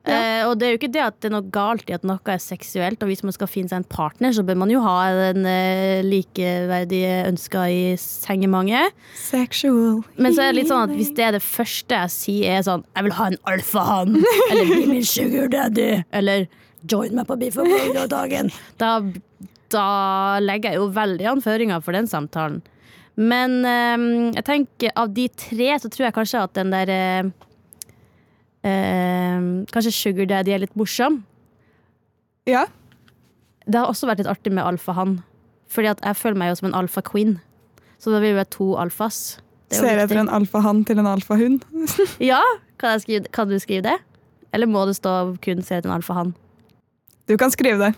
Ja. 0.08 0.16
Eh, 0.18 0.44
og 0.50 0.56
det 0.58 0.66
er 0.66 0.72
jo 0.74 0.80
ikke 0.80 0.92
det 0.96 1.02
at 1.04 1.18
det 1.22 1.30
er 1.30 1.34
noe 1.36 1.50
galt 1.54 1.90
i 1.92 1.94
at 1.94 2.06
noe 2.08 2.18
er 2.34 2.40
seksuelt, 2.42 3.04
og 3.04 3.12
hvis 3.12 3.22
man 3.26 3.36
skal 3.36 3.50
finne 3.52 3.70
seg 3.70 3.84
en 3.84 3.90
partner, 3.92 4.34
så 4.34 4.42
bør 4.46 4.58
man 4.64 4.72
jo 4.74 4.82
ha 4.82 4.96
den 5.14 5.46
eh, 5.46 6.02
likeverdige 6.06 7.20
ønska 7.30 7.68
i 7.70 7.84
sengemanget. 8.02 8.98
Sexual. 9.20 10.02
Men 10.18 10.34
så 10.34 10.48
er 10.48 10.52
det 10.52 10.62
litt 10.64 10.72
sånn 10.72 10.88
at 10.90 10.96
hvis 10.98 11.14
det 11.18 11.28
er 11.28 11.38
det 11.38 11.44
første 11.46 12.02
jeg 12.02 12.16
sier, 12.16 12.58
er 12.58 12.66
sånn 12.66 12.86
Jeg 12.96 13.08
vil 13.08 13.16
ha 13.20 13.30
en 13.30 13.38
alfahann, 13.52 14.18
eller 14.50 14.72
bli 14.72 14.90
min 14.90 15.06
sugar 15.06 15.52
daddy, 15.54 15.92
eller 16.18 16.48
join 16.90 17.14
meg 17.14 17.30
på 17.30 17.38
Biff 17.38 17.62
og 17.62 17.70
Burger-dagen, 17.70 18.50
da, 18.82 18.96
da 19.70 19.88
legger 20.42 20.74
jeg 20.74 20.82
jo 20.82 20.90
veldig 20.98 21.30
an 21.30 21.46
føringer 21.46 21.86
for 21.86 21.94
den 21.94 22.10
samtalen. 22.10 22.64
Men 23.22 23.62
eh, 23.70 24.10
jeg 24.40 24.48
tenker 24.50 24.98
av 24.98 25.14
de 25.14 25.30
tre 25.30 25.76
så 25.78 25.94
tror 25.94 26.10
jeg 26.10 26.18
kanskje 26.18 26.42
at 26.48 26.58
den 26.58 26.74
der 26.74 26.96
eh, 28.64 29.38
Kanskje 29.72 29.94
sugar 29.96 30.30
daddy 30.30 30.54
er 30.56 30.64
litt 30.64 30.76
morsom. 30.80 31.22
Ja. 32.50 32.66
Det 33.68 33.78
har 33.78 33.90
også 33.90 34.10
vært 34.10 34.24
litt 34.24 34.32
artig 34.32 34.54
med 34.54 34.66
alfahann. 34.66 35.20
Fordi 35.72 35.92
at 35.94 36.04
jeg 36.04 36.20
føler 36.20 36.40
meg 36.42 36.52
jo 36.52 36.60
som 36.60 36.72
en 36.72 36.78
alfa-queen. 36.82 37.38
Så 38.02 38.12
da 38.12 38.20
vil 38.20 38.34
vi 38.34 38.42
være 38.42 38.52
to 38.52 38.74
alfas. 38.82 39.40
Er 39.72 39.80
Ser 39.80 39.96
du 39.96 40.04
etter 40.04 40.20
en 40.20 40.32
alfahann 40.34 40.84
til 40.86 41.00
en 41.00 41.08
alfahund. 41.08 41.66
Ja, 42.32 42.42
kan, 42.82 43.00
skrive, 43.00 43.30
kan 43.32 43.48
du 43.48 43.60
skrive 43.62 43.86
det? 43.86 43.98
Eller 44.52 44.68
må 44.68 44.86
det 44.86 44.98
stå 44.98 45.38
kun 45.42 45.62
'ser 45.64 45.80
etter 45.80 45.90
en 45.90 45.96
alfahann? 45.96 46.34
Du 47.30 47.38
kan 47.38 47.52
skrive 47.52 47.80
det. 47.80 47.94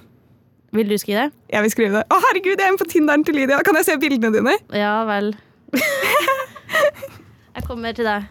Vil 0.73 0.89
du 0.89 0.97
skrive 0.97 1.25
det? 1.25 1.31
Jeg 1.49 1.61
vil 1.61 1.71
skrive 1.71 1.97
det. 1.97 2.03
Å, 2.09 2.19
herregud, 2.27 2.59
jeg 2.59 2.67
er 2.67 2.77
på 2.77 2.89
Tinderen 2.89 3.23
til 3.25 3.35
Lydia. 3.37 3.61
Kan 3.65 3.75
jeg 3.77 3.85
se 3.85 3.97
bildene 3.97 4.33
dine? 4.33 4.53
Ja 4.73 5.03
vel. 5.05 5.35
jeg 7.55 7.63
kommer 7.65 7.93
til 7.93 8.05
deg. 8.05 8.25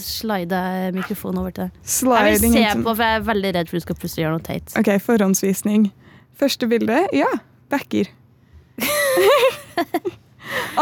Slide 0.00 0.60
mikrofonen 0.96 1.42
over 1.42 1.54
til 1.54 1.68
deg. 1.68 1.86
Jeg 1.86 2.40
vil 2.42 2.56
se 2.56 2.66
på, 2.82 2.92
for 2.92 3.04
jeg 3.04 3.20
er 3.20 3.26
veldig 3.26 3.54
redd 3.58 3.70
for 3.70 3.78
du 3.78 3.86
skal 3.86 3.98
plutselig 4.00 4.24
gjøre 4.24 4.38
noe 4.38 4.46
teit. 4.46 4.74
Ok, 4.80 4.90
forhåndsvisning. 5.04 5.90
Første 6.36 6.68
bilde, 6.70 7.04
ja, 7.16 7.30
backer. 7.72 8.10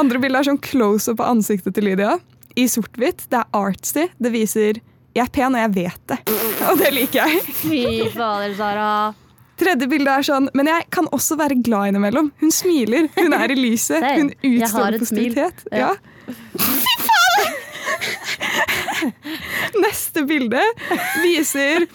Andre 0.00 0.20
bilde 0.22 0.40
er 0.40 0.48
sånn 0.48 0.62
close-up 0.62 1.20
på 1.20 1.28
ansiktet 1.28 1.76
til 1.76 1.86
Lydia. 1.88 2.16
I 2.58 2.66
sort-hvitt. 2.70 3.26
Det 3.30 3.40
er 3.40 3.50
artsy. 3.56 4.08
Det 4.22 4.30
viser 4.34 4.80
jeg 5.14 5.22
er 5.22 5.30
pen, 5.30 5.54
og 5.54 5.62
jeg 5.62 5.74
vet 5.76 6.00
det. 6.10 6.16
Og 6.70 6.80
det 6.80 6.88
liker 6.94 7.28
jeg. 7.28 7.42
Fy 7.60 7.82
fader, 8.10 8.54
Sara. 8.58 8.88
Tredje 9.60 9.86
bilde 9.86 10.10
er 10.10 10.24
sånn 10.26 10.48
Men 10.58 10.66
jeg 10.66 10.88
kan 10.90 11.06
også 11.14 11.36
være 11.38 11.60
glad 11.62 11.92
innimellom. 11.92 12.32
Hun 12.42 12.50
smiler, 12.54 13.06
hun 13.14 13.36
er 13.36 13.54
i 13.54 13.58
lyset, 13.58 14.02
hun 14.18 14.32
utstår 14.34 14.58
utstråler 14.58 15.04
positivitet. 15.04 15.62
Ja. 15.70 15.94
Neste 19.84 20.22
bilde 20.28 20.60
viser 21.22 21.86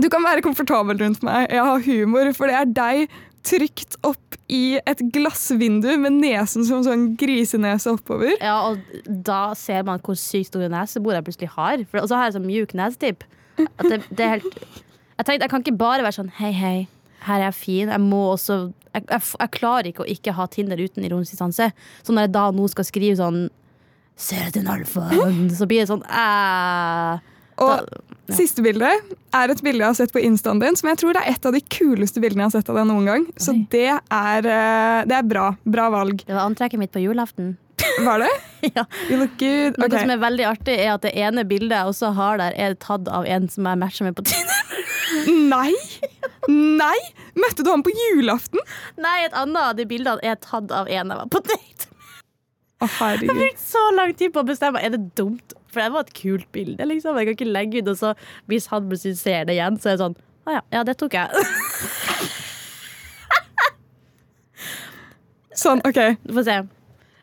Du 0.00 0.08
kan 0.12 0.22
være 0.24 0.42
komfortabel 0.44 0.98
rundt 1.02 1.22
meg. 1.26 1.48
Jeg 1.50 1.62
har 1.66 1.80
humor, 1.86 2.32
for 2.36 2.46
det 2.50 2.56
er 2.60 2.68
deg 2.76 3.14
trykt 3.42 3.96
opp 4.06 4.36
i 4.52 4.76
et 4.86 5.00
glassvindu 5.14 5.88
med 5.98 6.20
nesen 6.22 6.62
som 6.68 6.84
sånn 6.86 7.08
grisenese 7.18 7.90
oppover. 7.90 8.36
Ja, 8.38 8.68
og 8.70 8.78
da 9.26 9.54
ser 9.58 9.82
man 9.88 9.98
hvor 10.04 10.14
sykt 10.20 10.52
store 10.52 10.68
nesebor 10.70 11.16
jeg 11.16 11.24
plutselig 11.26 11.48
har. 11.56 11.82
For- 11.90 12.02
Og 12.04 12.08
så 12.12 12.18
har 12.20 12.28
jeg 12.28 12.36
sånn 12.36 12.46
mjuk 12.46 12.74
nesetipp. 12.78 13.24
Jeg 13.58 13.88
tenkte, 13.90 15.42
jeg 15.42 15.50
kan 15.50 15.62
ikke 15.64 15.76
bare 15.78 16.04
være 16.06 16.16
sånn 16.20 16.30
hei, 16.38 16.52
hei, 16.56 16.76
her 17.26 17.40
er 17.40 17.48
jeg 17.50 17.58
fin. 17.58 17.88
Jeg 17.92 18.00
må 18.02 18.22
også 18.36 18.72
Jeg, 18.94 19.06
jeg, 19.08 19.22
jeg 19.40 19.50
klarer 19.56 19.86
ikke 19.88 20.02
å 20.04 20.10
ikke 20.12 20.32
ha 20.36 20.44
Tinder 20.52 20.76
uten 20.76 21.04
ironisk 21.06 21.32
distanse. 21.32 21.70
Så 22.04 22.12
når 22.12 22.26
jeg 22.26 22.32
da 22.34 22.42
nå 22.52 22.66
skal 22.68 22.84
skrive 22.84 23.16
sånn 23.16 23.46
Ser 24.18 24.48
etter 24.48 24.62
en 24.62 24.70
alfa, 24.70 25.08
så 25.56 25.66
blir 25.66 25.82
det 25.82 25.90
sånn 25.90 26.04
æh. 26.06 27.22
Og 27.62 28.32
siste 28.32 28.62
bilde 28.64 28.88
er 28.88 29.52
et 29.52 29.62
bilde 29.64 29.82
jeg 29.82 29.88
har 29.88 29.98
sett 29.98 30.12
på 30.14 30.22
instaen 30.24 30.60
din, 30.62 30.76
som 30.78 30.88
jeg 30.90 31.00
tror 31.02 31.18
er 31.20 31.32
et 31.32 31.48
av 31.48 31.54
de 31.54 31.60
kuleste 31.72 32.22
bildene 32.22 32.46
jeg 32.46 32.50
har 32.50 32.54
sett 32.60 32.70
av 32.72 32.78
deg 32.80 32.88
noen 32.88 33.08
gang. 33.08 33.26
Så 33.40 33.54
det 33.72 33.88
er, 33.92 34.48
eh, 34.48 35.02
det 35.08 35.18
er 35.18 35.26
bra. 35.26 35.50
Bra 35.64 35.88
valg. 35.92 36.24
Det 36.26 36.36
var 36.36 36.46
antrekket 36.48 36.80
mitt 36.80 36.92
på 36.94 37.02
julaften. 37.02 37.56
Var 38.06 38.24
det? 38.24 38.32
Ja. 38.76 38.84
You 39.10 39.18
look 39.18 39.32
good. 39.40 39.74
Noe 39.82 39.90
som 39.90 40.12
er 40.14 40.20
veldig 40.22 40.44
artig, 40.46 40.76
er 40.78 40.92
at 40.94 41.02
det 41.02 41.10
ene 41.18 41.42
bildet 41.48 41.74
jeg 41.74 41.90
også 41.90 42.12
har 42.14 42.38
der, 42.38 42.54
er 42.54 42.76
tatt 42.78 43.08
av 43.10 43.26
en 43.26 43.48
som 43.50 43.66
jeg 43.66 43.80
matcher 43.80 44.06
med 44.06 44.14
på 44.14 44.22
Tinder. 44.30 44.60
Nei! 45.52 45.72
Nei! 46.48 46.98
Møtte 47.38 47.66
du 47.66 47.72
ham 47.72 47.82
på 47.82 47.90
julaften? 47.90 48.62
Nei, 49.02 49.16
et 49.26 49.34
annet 49.34 49.58
av 49.58 49.74
de 49.78 49.86
bildene 49.90 50.22
er 50.22 50.38
tatt 50.38 50.70
av 50.70 50.86
en 50.86 51.10
jeg 51.10 51.18
var 51.24 51.28
på 51.32 51.42
date 51.42 51.71
Å, 52.82 52.88
Jeg 53.14 53.28
har 53.30 53.38
brukte 53.38 53.62
så 53.62 53.82
lang 53.94 54.14
tid 54.18 54.32
på 54.34 54.42
å 54.42 54.48
bestemme 54.48 54.80
Er 54.82 54.90
det 54.96 55.02
dumt. 55.18 55.54
For 55.72 55.80
det 55.80 55.92
var 55.94 56.04
et 56.04 56.12
kult 56.16 56.48
bilde. 56.52 56.84
Liksom. 56.90 57.16
Jeg 57.20 57.30
kan 57.30 57.38
ikke 57.38 57.48
legge 57.52 57.80
ut, 57.80 57.88
og 57.94 57.96
så 58.00 58.12
hvis 58.50 58.66
han 58.72 58.90
plutselig 58.90 59.16
ser 59.22 59.46
det 59.48 59.56
igjen, 59.56 59.78
så 59.80 59.92
er 59.92 59.96
det 59.96 60.04
sånn 60.04 60.18
Å 60.42 60.56
ja, 60.58 60.62
ja, 60.74 60.82
det 60.88 60.96
tok 61.00 61.14
jeg. 61.14 61.28
Sånn, 65.62 65.82
OK. 65.86 65.98
Få 66.32 66.42
se. 66.46 66.62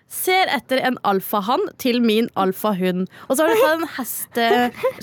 Ser 0.09 0.49
etter 0.53 0.79
en 0.87 0.97
alfahann 1.05 1.61
til 1.81 1.99
min 2.01 2.29
alfahund. 2.39 3.05
Og 3.27 3.37
så 3.37 3.45
har 3.45 3.53
du 3.53 3.65
en 3.83 3.87
heste 3.97 4.45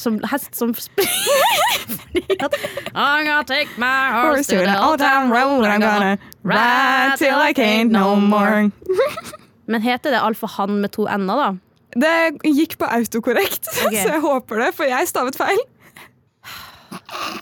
som, 0.03 0.19
hest 0.31 0.57
som 0.59 0.73
springer. 0.75 2.49
I'm 2.95 3.27
gonna 3.27 3.45
take 3.45 3.69
my 3.79 4.11
horse 4.11 4.49
to 4.49 4.57
the 4.57 4.79
old 4.83 4.99
town 4.99 5.31
road. 5.31 5.65
I'm 5.65 5.81
gonna 5.81 6.19
ride 6.43 7.15
till 7.19 7.39
I 7.39 7.53
can't 7.53 7.91
no 7.91 8.17
more. 8.17 8.73
Men 9.67 9.83
heter 9.83 10.15
det 10.15 10.23
alfahann 10.23 10.81
med 10.83 10.95
to 10.97 11.07
n-er, 11.11 11.41
da? 11.43 11.49
Det 11.97 12.53
gikk 12.57 12.77
på 12.81 12.89
autokorrekt, 12.93 13.69
okay. 13.87 14.03
så 14.03 14.17
jeg 14.17 14.23
håper 14.25 14.63
det, 14.65 14.71
for 14.77 14.89
jeg 14.91 15.11
stavet 15.11 15.39
feil. 15.39 15.63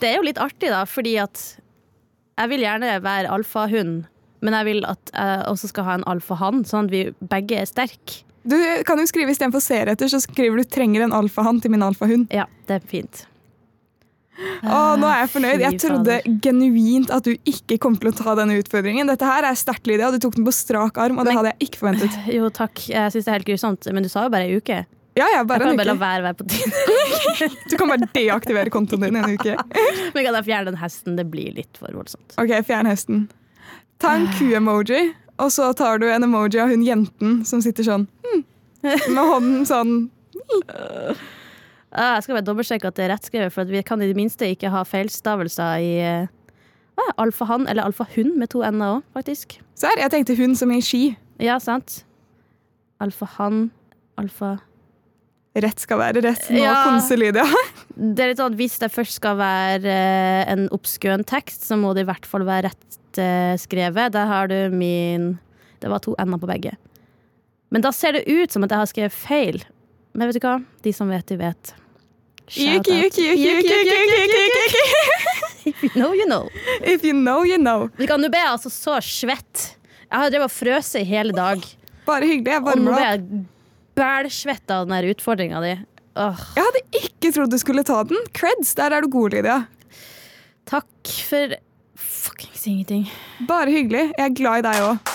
Det 0.01 0.09
er 0.09 0.17
jo 0.17 0.25
litt 0.25 0.41
artig, 0.41 0.71
da, 0.73 0.83
fordi 0.89 1.15
at 1.21 1.43
jeg 2.35 2.51
vil 2.51 2.65
gjerne 2.65 2.97
være 3.03 3.31
alfahund, 3.31 4.05
men 4.43 4.57
jeg 4.59 4.67
vil 4.67 4.87
at 4.87 5.11
jeg 5.13 5.43
også 5.49 5.71
skal 5.71 5.87
ha 5.87 5.99
en 5.99 6.07
alfahann, 6.09 6.63
sånn 6.67 6.89
at 6.89 6.93
vi 6.93 7.03
begge 7.31 7.61
er 7.61 7.69
sterke. 7.69 8.23
Du 8.45 8.57
kan 8.85 8.99
jo 9.01 9.07
skrive 9.09 9.33
Istedenfor 9.33 9.63
ser 9.63 9.89
etter, 9.89 10.09
så 10.11 10.19
skriver 10.21 10.61
du 10.61 10.67
'trenger 10.69 11.01
en 11.01 11.15
alfahann 11.17 11.61
til 11.61 11.71
min 11.73 11.81
alfahund'. 11.81 12.27
Ja, 12.29 12.45
det 12.67 12.75
er 12.75 12.83
fint. 12.85 13.25
Å, 14.35 14.79
nå 14.99 15.07
er 15.07 15.21
jeg 15.21 15.31
fornøyd. 15.31 15.61
Jeg 15.63 15.79
trodde 15.79 16.17
genuint 16.43 17.11
at 17.13 17.27
du 17.27 17.35
ikke 17.47 17.77
kom 17.81 17.95
til 17.99 18.11
å 18.11 18.15
ta 18.17 18.35
denne 18.39 18.57
utfordringen. 18.59 19.07
Dette 19.07 19.27
her 19.27 19.47
er 19.47 19.55
sterkt, 19.59 19.87
Lydia, 19.87 20.11
du 20.11 20.19
tok 20.23 20.35
den 20.39 20.47
på 20.47 20.53
strak 20.55 20.99
arm, 21.01 21.21
og 21.21 21.27
det 21.27 21.35
hadde 21.37 21.53
jeg 21.53 21.69
ikke 21.69 21.83
forventet. 21.85 22.19
Jo, 22.35 22.49
takk. 22.53 22.81
Jeg 22.91 23.13
syns 23.13 23.27
det 23.27 23.31
er 23.31 23.37
helt 23.39 23.47
grusomt, 23.47 23.87
men 23.95 24.05
du 24.05 24.11
sa 24.11 24.25
jo 24.25 24.33
bare 24.33 24.49
ei 24.49 24.59
uke. 24.59 24.83
Ja, 25.15 25.29
ja, 25.31 25.37
Jeg 25.39 25.47
bare 25.47 25.63
kan 25.63 25.71
en 25.71 25.79
bare 25.79 25.93
la 25.93 25.95
være 25.99 26.23
å 26.23 26.25
være 26.25 26.37
på 26.41 26.47
Tinder. 26.51 27.53
Du 27.71 27.75
kan 27.79 27.91
bare 27.91 28.09
deaktivere 28.15 28.71
kontoen 28.73 29.05
din 29.05 29.15
en 29.15 29.35
uke. 29.37 29.55
Men 30.15 30.25
kan 30.25 30.35
jeg 30.35 30.47
fjerne 30.49 30.71
den 30.71 30.79
hesten? 30.81 31.15
Det 31.15 31.23
blir 31.31 31.55
litt 31.55 31.79
for 31.79 31.95
voldsomt. 31.95 32.35
Ok, 32.41 32.51
fjern 32.67 32.89
hesten. 32.89 33.21
Ta 34.03 34.17
en 34.19 34.27
ku-emoji, 34.35 35.13
og 35.39 35.53
så 35.55 35.69
tar 35.77 36.03
du 36.03 36.09
en 36.11 36.27
emoji 36.27 36.59
av 36.59 36.73
hun 36.73 36.83
jenten 36.83 37.39
som 37.47 37.63
sitter 37.63 37.87
sånn 37.87 38.05
hmm, 38.27 38.43
med 38.83 39.23
hånden 39.23 39.63
sånn. 39.69 39.95
Ah, 41.95 42.15
Jeg 42.17 42.25
skal 42.25 42.35
bare 42.35 42.45
dobbeltsjekke 42.49 42.89
at 42.91 42.97
det 42.99 43.05
er 43.05 43.13
rettskrevet, 43.13 43.53
for 43.55 43.63
at 43.63 43.71
vi 43.71 43.81
kan 43.87 44.01
i 44.03 44.09
det 44.09 44.17
minste 44.17 44.47
ikke 44.51 44.69
ha 44.73 44.81
feilstavelser 44.83 45.79
i 45.79 45.91
eh, 46.03 46.27
ah, 46.99 47.11
alfahann 47.23 47.67
eller 47.71 47.87
alfahund 47.87 48.35
med 48.39 48.51
to 48.51 48.63
n-er 48.67 48.97
òg, 48.97 49.05
faktisk. 49.15 49.57
Serr? 49.79 49.99
jeg 50.03 50.11
tenkte 50.11 50.35
hun 50.39 50.55
som 50.59 50.71
i 50.75 50.81
ski. 50.83 51.03
Ja, 51.39 51.57
sant. 51.63 52.03
Alfahann, 53.03 53.69
alfa 54.19 54.57
Rett 55.55 55.79
skal 55.79 56.01
være 56.01 56.19
rett. 56.19 56.49
Nå 56.51 56.59
Ja. 56.59 56.73
konser 56.83 57.15
Lydia. 57.15 57.45
Det 57.95 58.19
er 58.19 58.27
litt 58.33 58.39
sånn 58.41 58.51
at 58.51 58.57
Hvis 58.59 58.73
det 58.81 58.89
først 58.91 59.15
skal 59.21 59.37
være 59.39 59.87
uh, 59.87 60.51
en 60.51 60.65
obskøn 60.75 61.23
tekst, 61.23 61.63
så 61.63 61.77
må 61.79 61.93
det 61.95 62.03
i 62.03 62.09
hvert 62.09 62.25
fall 62.27 62.43
være 62.43 62.67
rett 62.67 63.19
uh, 63.23 63.55
skrevet. 63.55 64.11
Der 64.11 64.27
har 64.27 64.51
du 64.51 64.57
min 64.75 65.39
Det 65.79 65.87
var 65.87 65.99
to 66.03 66.11
n-er 66.19 66.41
på 66.41 66.49
begge. 66.51 66.73
Men 67.71 67.81
da 67.81 67.91
ser 67.95 68.17
det 68.17 68.25
ut 68.27 68.51
som 68.51 68.63
at 68.67 68.71
jeg 68.75 68.81
har 68.83 68.91
skrevet 68.91 69.15
feil. 69.15 69.63
Men 70.13 70.27
vet 70.27 70.41
du 70.41 70.43
hva? 70.43 70.57
De 70.83 70.91
som 70.91 71.07
vet, 71.07 71.25
de 71.31 71.37
vet. 71.39 71.73
Yuki, 72.53 72.93
yuki, 73.01 73.23
yuki, 73.25 73.63
yuki. 73.65 74.83
If 75.65 75.81
you 75.81 75.89
know, 75.95 76.11
you 76.13 76.27
know. 76.27 76.49
If 76.81 77.03
you 77.03 77.13
know, 77.13 77.41
you 77.43 77.57
know. 77.57 77.87
Nå 77.97 78.29
ble 78.29 78.37
jeg 78.37 78.51
altså 78.51 78.69
så 78.69 78.99
svett. 79.01 79.71
Jeg 80.05 80.19
har 80.21 80.29
drevet 80.29 80.45
og 80.45 80.53
frøst 80.53 80.99
i 80.99 81.03
hele 81.07 81.33
dag. 81.33 81.63
Bare 82.05 82.29
hyggelig. 82.29 82.53
Jeg 82.53 82.61
Og 82.61 82.67
nå 82.77 82.91
varmer 82.93 82.93
ble 82.93 83.07
jeg 83.09 83.45
bælsvett 83.97 84.71
av 84.75 84.85
den 84.85 85.09
utfordringa 85.09 85.61
di. 85.63 85.73
Jeg 86.15 86.61
hadde 86.61 86.83
ikke 87.01 87.33
trodd 87.35 87.51
du 87.51 87.57
skulle 87.59 87.83
ta 87.87 88.03
den. 88.07 88.21
Creds, 88.37 88.75
der 88.77 88.93
er 88.93 89.01
du 89.03 89.09
god, 89.11 89.33
Lydia. 89.33 89.63
takk 90.65 90.87
for 91.27 91.57
fuckings 91.97 92.67
ingenting. 92.67 93.09
Bare 93.49 93.69
hyggelig. 93.73 94.11
Jeg 94.17 94.29
er 94.29 94.37
glad 94.37 94.61
i 94.61 94.65
deg 94.69 94.85
òg. 94.85 95.14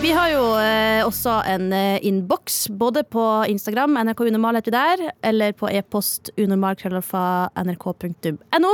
Vi 0.00 0.08
har 0.16 0.30
jo 0.32 0.44
eh, 0.56 1.02
også 1.04 1.34
en 1.50 1.66
eh, 1.76 1.98
innboks, 2.08 2.70
både 2.80 3.02
på 3.04 3.20
Instagram, 3.52 3.98
NRK 4.06 4.20
Unormal 4.30 4.56
heter 4.56 4.72
vi 4.72 4.78
der, 4.78 5.02
eller 5.28 5.52
på 5.56 5.68
e-post 5.68 6.30
unormal.nrk.no. 6.40 8.70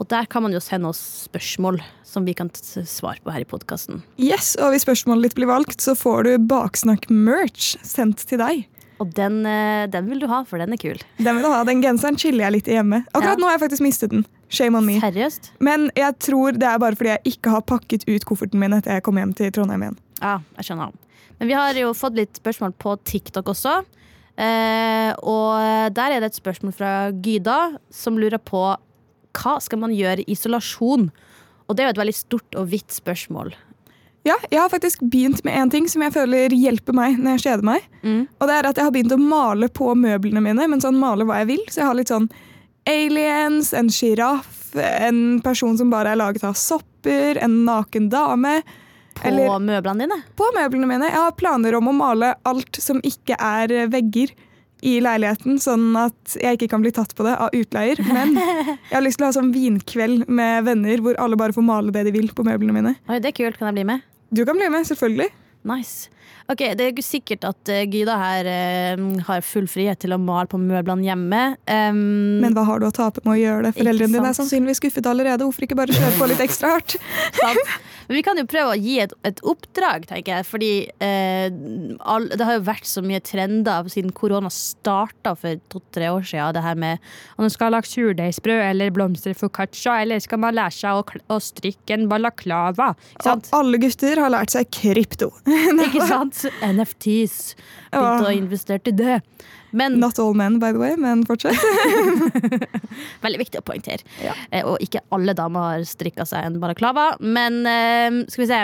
Og 0.00 0.04
der 0.10 0.24
kan 0.32 0.42
man 0.46 0.54
jo 0.56 0.60
sende 0.64 0.88
oss 0.88 1.02
spørsmål 1.28 1.76
som 2.08 2.24
vi 2.26 2.32
kan 2.38 2.48
svare 2.56 3.20
på 3.22 3.30
her 3.34 3.42
i 3.44 3.48
podkasten. 3.48 4.00
Yes, 4.18 4.54
og 4.56 4.72
hvis 4.72 4.84
spørsmålet 4.86 5.22
ditt 5.28 5.36
blir 5.38 5.50
valgt, 5.52 5.80
så 5.84 5.92
får 5.98 6.18
du 6.26 6.32
Baksnakk-merch 6.50 7.64
sendt 7.86 8.24
til 8.28 8.38
deg. 8.40 8.64
Og 9.04 9.08
den, 9.16 9.34
eh, 9.46 9.84
den 9.92 10.08
vil 10.08 10.20
du 10.22 10.26
ha, 10.32 10.38
for 10.48 10.56
den 10.62 10.72
er 10.72 10.78
kul. 10.80 10.96
Den 11.20 11.34
vil 11.36 11.44
du 11.44 11.50
ha, 11.52 11.60
den 11.68 11.82
genseren 11.84 12.16
chiller 12.20 12.44
jeg 12.48 12.52
litt 12.56 12.68
i 12.72 12.76
hjemme. 12.80 12.98
Akkurat 13.12 13.36
Ja. 13.36 13.40
nå 13.42 13.46
har 13.50 13.54
jeg 13.58 13.64
faktisk 13.68 13.84
mistet 13.84 14.10
den. 14.16 14.24
Shame 14.52 14.76
on 14.78 14.84
me. 14.84 14.98
Seriøst? 15.00 15.54
Men 15.64 15.88
jeg 15.96 16.18
tror 16.20 16.58
det 16.60 16.68
er 16.68 16.80
bare 16.82 16.98
fordi 16.98 17.14
jeg 17.14 17.34
ikke 17.34 17.54
har 17.54 17.64
pakket 17.64 18.04
ut 18.10 18.26
kofferten 18.28 18.60
min 18.60 18.76
etter 18.76 18.98
jeg 18.98 19.06
kom 19.06 19.16
hjem 19.20 19.32
til 19.38 19.52
Trondheim 19.54 19.86
igjen. 19.86 19.98
Ja, 20.20 20.36
jeg 20.58 20.68
skjønner. 20.68 20.92
Men 21.40 21.50
vi 21.50 21.56
har 21.56 21.80
jo 21.80 21.94
fått 21.96 22.18
litt 22.20 22.38
spørsmål 22.38 22.76
på 22.78 22.94
TikTok 23.08 23.48
også. 23.54 23.80
Eh, 24.36 25.10
og 25.28 25.92
der 25.96 26.14
er 26.14 26.22
det 26.22 26.32
et 26.32 26.38
spørsmål 26.38 26.76
fra 26.76 26.92
Gyda, 27.24 27.58
som 27.92 28.20
lurer 28.20 28.40
på 28.40 28.62
hva 29.32 29.56
skal 29.64 29.80
man 29.80 29.96
gjøre 29.96 30.22
i 30.22 30.32
isolasjon? 30.36 31.08
Og 31.66 31.76
det 31.76 31.84
er 31.84 31.90
jo 31.90 31.96
et 31.96 32.02
veldig 32.02 32.16
stort 32.16 32.58
og 32.60 32.68
vidt 32.72 32.92
spørsmål. 32.92 33.54
Ja, 34.28 34.36
jeg 34.52 34.60
har 34.60 34.70
faktisk 34.70 35.00
begynt 35.10 35.40
med 35.42 35.56
en 35.58 35.70
ting 35.72 35.88
som 35.90 36.04
jeg 36.04 36.14
føler 36.14 36.52
hjelper 36.54 36.94
meg 36.94 37.16
når 37.18 37.38
jeg 37.38 37.44
kjeder 37.48 37.66
meg. 37.66 37.86
Mm. 38.04 38.20
Og 38.38 38.46
det 38.46 38.54
er 38.54 38.68
at 38.68 38.78
jeg 38.78 38.86
har 38.86 38.94
begynt 38.94 39.14
å 39.16 39.18
male 39.18 39.66
på 39.72 39.88
møblene 39.98 40.44
mine, 40.44 40.68
men 40.70 40.82
sånn 40.84 41.00
male 41.00 41.26
hva 41.26 41.40
jeg 41.40 41.50
vil. 41.50 41.64
Så 41.66 41.82
jeg 41.82 41.88
har 41.88 41.98
litt 41.98 42.12
sånn 42.12 42.28
aliens, 42.88 43.72
en 43.74 43.90
sjiraff, 43.92 44.74
en 44.76 45.40
person 45.44 45.76
som 45.78 45.90
bare 45.92 46.12
er 46.14 46.20
laget 46.20 46.44
av 46.48 46.54
sopper, 46.58 47.38
en 47.42 47.64
naken 47.66 48.08
dame. 48.12 48.62
På 49.18 49.28
Eller- 49.28 49.58
møblene 49.60 50.06
dine. 50.06 50.22
På 50.36 50.48
møblene 50.56 50.88
mine. 50.88 51.10
Jeg 51.10 51.20
har 51.20 51.32
planer 51.36 51.74
om 51.76 51.88
å 51.88 51.94
male 51.94 52.34
alt 52.48 52.76
som 52.80 53.00
ikke 53.04 53.36
er 53.38 53.86
vegger 53.92 54.32
i 54.82 54.96
leiligheten, 55.00 55.60
sånn 55.62 55.92
at 55.94 56.36
jeg 56.40 56.56
ikke 56.58 56.70
kan 56.72 56.82
bli 56.82 56.90
tatt 56.90 57.12
på 57.14 57.22
det 57.22 57.36
av 57.38 57.50
utleier. 57.54 58.00
Men 58.08 58.34
jeg 58.90 58.96
har 58.96 59.04
lyst 59.04 59.20
til 59.20 59.26
å 59.28 59.30
ha 59.30 59.36
sånn 59.36 59.52
vinkveld 59.54 60.26
med 60.28 60.64
venner 60.66 60.98
hvor 61.04 61.14
alle 61.22 61.36
bare 61.38 61.54
får 61.54 61.62
male 61.68 61.92
det 61.94 62.02
de 62.08 62.14
vil 62.16 62.32
på 62.34 62.42
møblene 62.48 62.74
mine. 62.74 62.96
Oi, 63.08 63.20
det 63.22 63.30
er 63.30 63.36
kult. 63.36 63.60
Kan 63.60 63.70
jeg 63.70 63.78
bli 63.78 63.84
med? 63.92 64.02
Du 64.32 64.44
kan 64.48 64.56
bli 64.58 64.66
med, 64.72 64.88
selvfølgelig. 64.88 65.28
Nice. 65.70 66.08
Ok, 66.50 66.62
Det 66.76 66.84
er 66.84 66.90
ikke 66.92 67.04
sikkert 67.06 67.46
at 67.48 67.70
eh, 67.72 67.84
Gyda 67.88 68.16
her 68.20 68.48
eh, 68.50 69.04
har 69.28 69.44
full 69.46 69.68
frihet 69.70 70.00
til 70.02 70.14
å 70.14 70.20
male 70.20 70.50
på 70.50 70.60
møblene 70.60 71.06
hjemme. 71.06 71.42
Um, 71.70 72.42
Men 72.42 72.56
hva 72.56 72.66
har 72.68 72.82
du 72.82 72.88
å 72.88 72.94
tape 72.94 73.22
med 73.24 73.36
å 73.36 73.40
gjøre 73.40 73.68
det? 73.68 73.74
Foreldrene 73.78 74.18
dine 74.18 74.32
er 74.32 74.36
sannsynligvis 74.36 74.82
skuffet 74.82 75.08
allerede. 75.08 75.46
Hvorfor 75.46 75.66
ikke 75.68 75.78
bare 75.78 75.96
kjøre 75.96 76.18
på 76.18 76.30
litt 76.32 76.44
ekstra 76.44 76.76
hardt? 76.76 76.98
Men 78.08 78.18
vi 78.18 78.22
kan 78.26 78.36
jo 78.36 78.44
prøve 78.50 78.74
å 78.74 78.78
gi 78.78 78.98
et, 79.00 79.12
et 79.24 79.38
oppdrag, 79.46 80.06
tenker 80.10 80.34
jeg. 80.36 80.46
Fordi 80.48 80.70
eh, 81.04 81.46
all, 82.12 82.26
det 82.28 82.44
har 82.44 82.58
jo 82.58 82.64
vært 82.66 82.88
så 82.88 83.02
mye 83.04 83.22
trender 83.24 83.88
siden 83.92 84.12
korona 84.16 84.50
starta 84.52 85.32
for 85.38 85.60
to-tre 85.72 86.10
år 86.12 86.26
siden. 86.26 86.56
Det 86.56 86.64
her 86.64 86.78
med 86.78 87.00
om 87.36 87.46
man 87.46 87.54
skal 87.54 87.72
lage 87.72 87.88
surdeigsbrød 87.88 88.64
eller 88.66 88.92
blomsterfoccaccia, 88.94 90.00
eller 90.02 90.22
skal 90.22 90.42
man 90.42 90.58
lære 90.58 90.76
seg 90.76 90.98
å, 90.98 91.22
å 91.32 91.40
strikke 91.42 91.96
en 91.96 92.08
balaklava. 92.10 92.92
Og 93.22 93.48
alle 93.56 93.80
gutter 93.82 94.20
har 94.20 94.34
lært 94.34 94.54
seg 94.54 94.68
krypto. 94.74 95.30
Ikke 95.86 96.06
sant? 96.08 96.21
NFTs. 96.30 97.56
Begynte 97.90 98.30
å 98.30 98.36
investere 98.36 98.82
til 98.86 98.96
det. 98.98 99.18
Men 99.72 99.98
Not 100.00 100.20
all 100.20 100.36
men, 100.36 100.58
by 100.60 100.72
the 100.74 100.80
way, 100.80 100.96
men 101.00 101.24
fortsett. 101.28 101.56
veldig 103.24 103.40
viktig 103.40 103.62
å 103.62 103.64
poengtere. 103.64 104.04
Eh, 104.50 104.62
og 104.62 104.80
ikke 104.84 105.02
alle 105.14 105.34
damer 105.36 105.72
har 105.72 105.88
strikka 105.88 106.26
seg 106.28 106.44
en 106.46 106.60
balaklava. 106.62 107.14
Men 107.24 107.62
eh, 107.68 108.22
skal 108.28 108.44
vi 108.44 108.50
se 108.50 108.62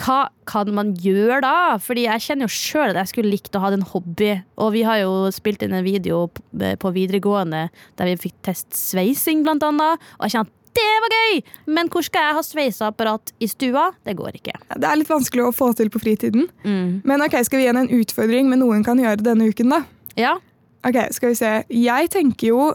Hva 0.00 0.18
kan 0.48 0.72
man 0.76 0.94
gjøre 1.00 1.42
da? 1.44 1.54
Fordi 1.80 2.06
jeg 2.06 2.24
kjenner 2.24 2.48
jo 2.48 2.56
sjøl 2.56 2.94
at 2.94 3.02
jeg 3.02 3.12
skulle 3.12 3.32
likt 3.34 3.56
å 3.56 3.62
ha 3.64 3.72
en 3.76 3.84
hobby. 3.92 4.32
Og 4.60 4.72
vi 4.76 4.86
har 4.88 5.02
jo 5.04 5.28
spilt 5.36 5.64
inn 5.64 5.76
en 5.76 5.86
video 5.86 6.26
på 6.32 6.94
videregående 6.96 7.66
der 8.00 8.12
vi 8.12 8.20
fikk 8.28 8.40
teste 8.48 8.76
sveising, 8.76 9.44
blant 9.44 9.64
annet. 9.68 10.00
Og 10.16 10.26
jeg 10.26 10.36
kjenner 10.36 10.48
at 10.48 10.55
det 10.76 10.88
var 11.04 11.14
gøy! 11.16 11.38
Men 11.78 11.90
hvor 11.92 12.04
skal 12.06 12.28
jeg 12.28 12.36
ha 12.38 12.42
sveiseapparat 12.46 13.32
i 13.42 13.48
stua? 13.50 13.88
Det 14.06 14.16
går 14.18 14.38
ikke. 14.40 14.56
Det 14.76 14.88
er 14.88 15.00
litt 15.00 15.10
vanskelig 15.10 15.46
å 15.48 15.54
få 15.54 15.70
til 15.78 15.90
på 15.92 16.02
fritiden. 16.02 16.48
Mm. 16.66 17.00
Men 17.08 17.24
ok, 17.24 17.38
skal 17.46 17.60
vi 17.60 17.66
gi 17.66 17.70
henne 17.72 17.86
en 17.86 18.02
utfordring 18.02 18.50
med 18.52 18.62
noe 18.62 18.76
hun 18.76 18.86
kan 18.86 19.00
gjøre 19.00 19.24
denne 19.24 19.48
uken, 19.50 19.72
da? 19.72 19.82
Ja, 20.16 20.36
Ok, 20.86 20.96
skal 21.10 21.32
vi 21.32 21.38
se. 21.38 21.52
Jeg 21.72 22.10
tenker 22.14 22.52
jo 22.52 22.66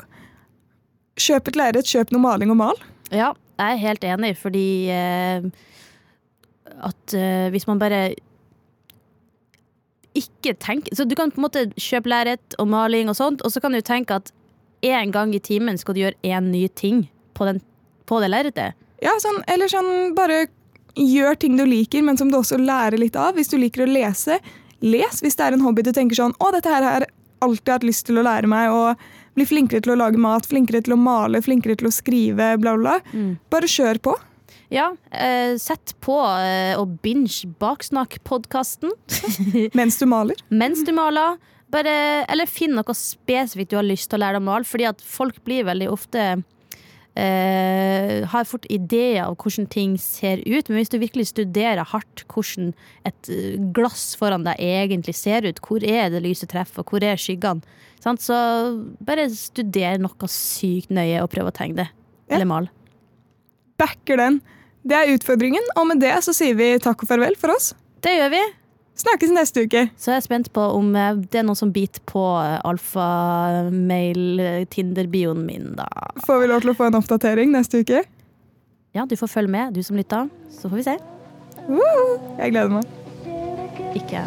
Kjøp 1.21 1.51
et 1.51 1.57
lerret, 1.59 1.87
kjøp 1.87 2.13
noe 2.15 2.23
maling 2.23 2.51
og 2.53 2.57
mal. 2.57 2.77
Ja, 3.11 3.33
jeg 3.59 3.75
er 3.75 3.81
helt 3.81 4.05
enig, 4.07 4.31
fordi 4.39 4.65
eh, 4.89 5.43
at 6.87 7.15
eh, 7.15 7.49
hvis 7.53 7.67
man 7.69 7.81
bare 7.81 8.13
ikke 10.17 10.55
tenker 10.59 10.95
Så 10.95 11.05
du 11.05 11.13
kan 11.15 11.31
på 11.31 11.39
en 11.39 11.45
måte 11.45 11.65
kjøpe 11.75 12.09
lerret 12.09 12.55
og 12.59 12.71
maling 12.71 13.11
og 13.11 13.19
sånt, 13.19 13.43
og 13.43 13.53
så 13.53 13.61
kan 13.63 13.75
du 13.75 13.83
tenke 13.85 14.17
at 14.17 14.31
én 14.81 15.11
gang 15.13 15.35
i 15.35 15.43
timen 15.43 15.77
skal 15.77 15.95
du 15.95 16.01
gjøre 16.01 16.17
én 16.25 16.49
ny 16.51 16.65
ting 16.73 17.05
på, 17.37 17.45
den, 17.45 17.61
på 18.11 18.19
det 18.23 18.31
lerretet. 18.33 18.75
Ja, 19.01 19.15
sånn, 19.23 19.39
eller 19.49 19.71
sånn 19.71 20.11
bare 20.17 20.43
gjør 20.99 21.37
ting 21.39 21.55
du 21.57 21.63
liker, 21.65 22.03
men 22.03 22.19
som 22.19 22.29
du 22.31 22.37
også 22.41 22.59
lærer 22.59 22.99
litt 22.99 23.15
av. 23.15 23.37
Hvis 23.39 23.49
du 23.51 23.57
liker 23.57 23.85
å 23.85 23.89
lese, 23.89 24.37
les. 24.83 25.21
Hvis 25.23 25.39
det 25.39 25.47
er 25.47 25.55
en 25.55 25.63
hobby 25.63 25.85
du 25.87 25.93
tenker 25.95 26.19
sånn 26.19 26.35
Å, 26.37 26.51
dette 26.53 26.69
her 26.73 26.83
har 26.85 27.07
alltid 27.41 27.71
hatt 27.73 27.85
lyst 27.87 28.05
til 28.09 28.19
å 28.19 28.25
lære 28.27 28.49
meg. 28.51 28.73
Og 28.75 29.37
bli 29.37 29.45
flinkere 29.47 29.81
til 29.85 29.95
å 29.95 29.99
lage 30.01 30.19
mat, 30.21 30.45
flinkere 30.49 30.83
til 30.83 30.97
å 30.97 30.99
male, 30.99 31.41
flinkere 31.41 31.77
til 31.79 31.87
å 31.87 31.93
skrive, 31.95 32.51
bla, 32.61 32.75
bla. 32.77 32.97
Mm. 33.15 33.37
Bare 33.53 33.69
kjør 33.71 34.01
på. 34.03 34.17
Ja, 34.71 34.89
eh, 35.11 35.55
sett 35.59 35.95
på 36.03 36.15
eh, 36.39 36.77
og 36.79 36.97
binge 37.03 37.47
Baksnakk-podkasten 37.59 38.91
Mens 39.79 39.97
du 39.99 40.05
maler. 40.07 40.39
mens 40.49 40.83
du 40.87 40.93
maler. 40.95 41.39
Bare, 41.71 41.91
eller 42.27 42.47
finn 42.51 42.75
noe 42.75 42.95
spesifikt 42.95 43.71
du 43.71 43.77
har 43.79 43.87
lyst 43.87 44.09
til 44.11 44.19
å 44.19 44.23
lære 44.25 44.39
deg 44.39 44.43
å 44.43 44.47
male, 44.49 44.67
fordi 44.67 44.87
at 44.89 45.03
folk 45.03 45.37
blir 45.47 45.63
veldig 45.67 45.87
ofte 45.91 46.25
eh, 47.19 48.21
har 48.31 48.47
fort 48.47 48.65
ideer 48.71 49.25
av 49.25 49.35
hvordan 49.41 49.67
ting 49.71 49.97
ser 50.01 50.43
ut, 50.45 50.69
men 50.69 50.79
hvis 50.79 50.91
du 50.93 50.99
virkelig 51.01 51.29
studerer 51.31 51.83
hardt 51.91 52.23
hvordan 52.31 52.71
et 53.07 53.31
eh, 53.31 53.57
glass 53.75 54.11
foran 54.19 54.45
deg 54.47 54.61
egentlig 54.61 55.15
ser 55.19 55.47
ut, 55.47 55.61
hvor 55.65 55.83
er 55.83 56.11
det 56.13 56.23
lyset 56.25 56.51
treffer, 56.53 56.85
hvor 56.87 57.03
er 57.03 57.19
skyggene, 57.19 57.65
sant? 58.03 58.23
så 58.23 58.37
bare 59.03 59.29
studer 59.33 60.01
noe 60.01 60.31
sykt 60.31 60.93
nøye 60.93 61.19
og 61.23 61.31
prøv 61.33 61.51
å 61.51 61.55
tegne 61.55 61.83
det. 61.83 61.89
Ja. 62.29 62.37
Eller 62.37 62.49
male. 62.49 62.71
Backer 63.81 64.19
den. 64.21 64.41
Det 64.87 64.97
er 64.97 65.11
utfordringen, 65.13 65.65
og 65.77 65.87
med 65.91 66.01
det 66.01 66.15
så 66.25 66.33
sier 66.33 66.55
vi 66.57 66.73
takk 66.81 67.03
og 67.03 67.11
farvel 67.11 67.37
for 67.37 67.53
oss. 67.53 67.73
Det 68.01 68.15
gjør 68.17 68.33
vi. 68.33 68.41
Snakkes 69.01 69.31
neste 69.33 69.63
uke. 69.65 69.87
Så 69.97 70.11
er 70.11 70.15
jeg 70.19 70.27
spent 70.27 70.51
på 70.53 70.61
om 70.77 70.91
eh, 70.95 71.15
det 71.31 71.37
er 71.41 71.45
noen 71.47 71.57
som 71.57 71.71
biter 71.73 72.01
på 72.09 72.21
eh, 72.37 72.59
alfamail-Tinder-bioen 72.69 75.41
min, 75.47 75.65
da. 75.79 75.87
Får 76.27 76.37
vi 76.43 76.47
lov 76.51 76.59
til 76.61 76.71
å 76.73 76.75
få 76.77 76.83
en 76.91 76.99
oppdatering 77.01 77.47
neste 77.55 77.75
uke? 77.81 77.99
Ja, 78.93 79.01
du 79.07 79.15
får 79.17 79.27
følge 79.31 79.51
med, 79.55 79.73
du 79.73 79.81
som 79.83 79.97
lytter. 79.97 80.29
Så 80.53 80.69
får 80.69 80.77
vi 80.81 80.85
se. 80.91 80.95
Uh, 81.65 82.11
Jeg 82.41 82.51
gleder 82.53 82.71
meg. 82.77 82.85
Ikke 83.97 84.21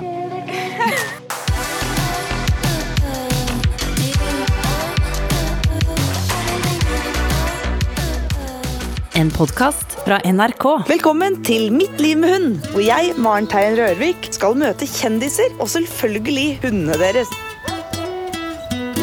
En 9.14 9.30
podkast 9.30 9.92
fra 10.04 10.16
NRK. 10.26 10.64
Velkommen 10.88 11.36
til 11.46 11.68
Mitt 11.70 12.00
liv 12.02 12.18
med 12.18 12.32
hund, 12.34 12.54
hvor 12.72 12.82
jeg, 12.82 13.12
Maren 13.14 13.46
Teien 13.46 13.76
Rørvik, 13.78 14.26
skal 14.34 14.56
møte 14.58 14.88
kjendiser 14.90 15.54
og 15.62 15.70
selvfølgelig 15.70 16.46
hundene 16.64 16.96
deres. 16.98 17.30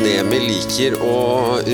Nemi 0.02 0.42
liker 0.50 0.98
å 1.00 1.14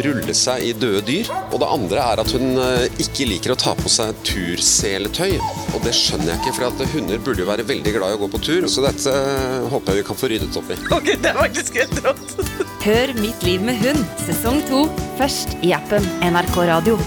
rulle 0.05 0.35
seg 0.37 0.67
i 0.67 0.75
døde 0.77 1.01
dyr. 1.07 1.31
Og 1.47 1.57
det 1.63 1.71
andre 1.79 2.05
er 2.13 2.21
at 2.21 2.33
hun 2.35 2.61
eh, 2.61 3.01
ikke 3.01 3.25
liker 3.31 3.55
å 3.55 3.57
ta 3.57 3.73
på 3.79 3.89
seg 3.89 4.13
turseletøy. 4.27 5.39
Og 5.73 5.81
det 5.87 5.95
skjønner 5.97 6.35
jeg 6.35 6.43
ikke, 6.43 6.57
for 6.59 6.69
at 6.69 6.83
hunder 6.93 7.23
burde 7.25 7.41
jo 7.41 7.49
være 7.49 7.65
veldig 7.65 7.95
glad 7.97 8.13
i 8.13 8.19
å 8.19 8.21
gå 8.21 8.29
på 8.35 8.43
tur. 8.51 8.67
Så 8.69 8.85
dette 8.85 9.17
eh, 9.17 9.65
håper 9.71 9.95
jeg 9.95 10.03
vi 10.03 10.07
kan 10.11 10.19
få 10.21 10.29
ryddet 10.29 10.61
opp 10.61 10.75
i. 10.75 10.81
Ok, 10.93 11.13
det 11.15 11.33
er 11.33 11.41
faktisk 11.41 11.81
helt 11.81 12.03
rått. 12.05 12.37
Hør 12.85 13.17
Mitt 13.17 13.47
liv 13.47 13.65
med 13.65 13.81
hund 13.81 14.05
sesong 14.27 14.61
to 14.69 14.85
først 15.17 15.57
i 15.65 15.73
appen 15.79 16.05
NRK 16.21 16.67
Radio. 16.69 16.99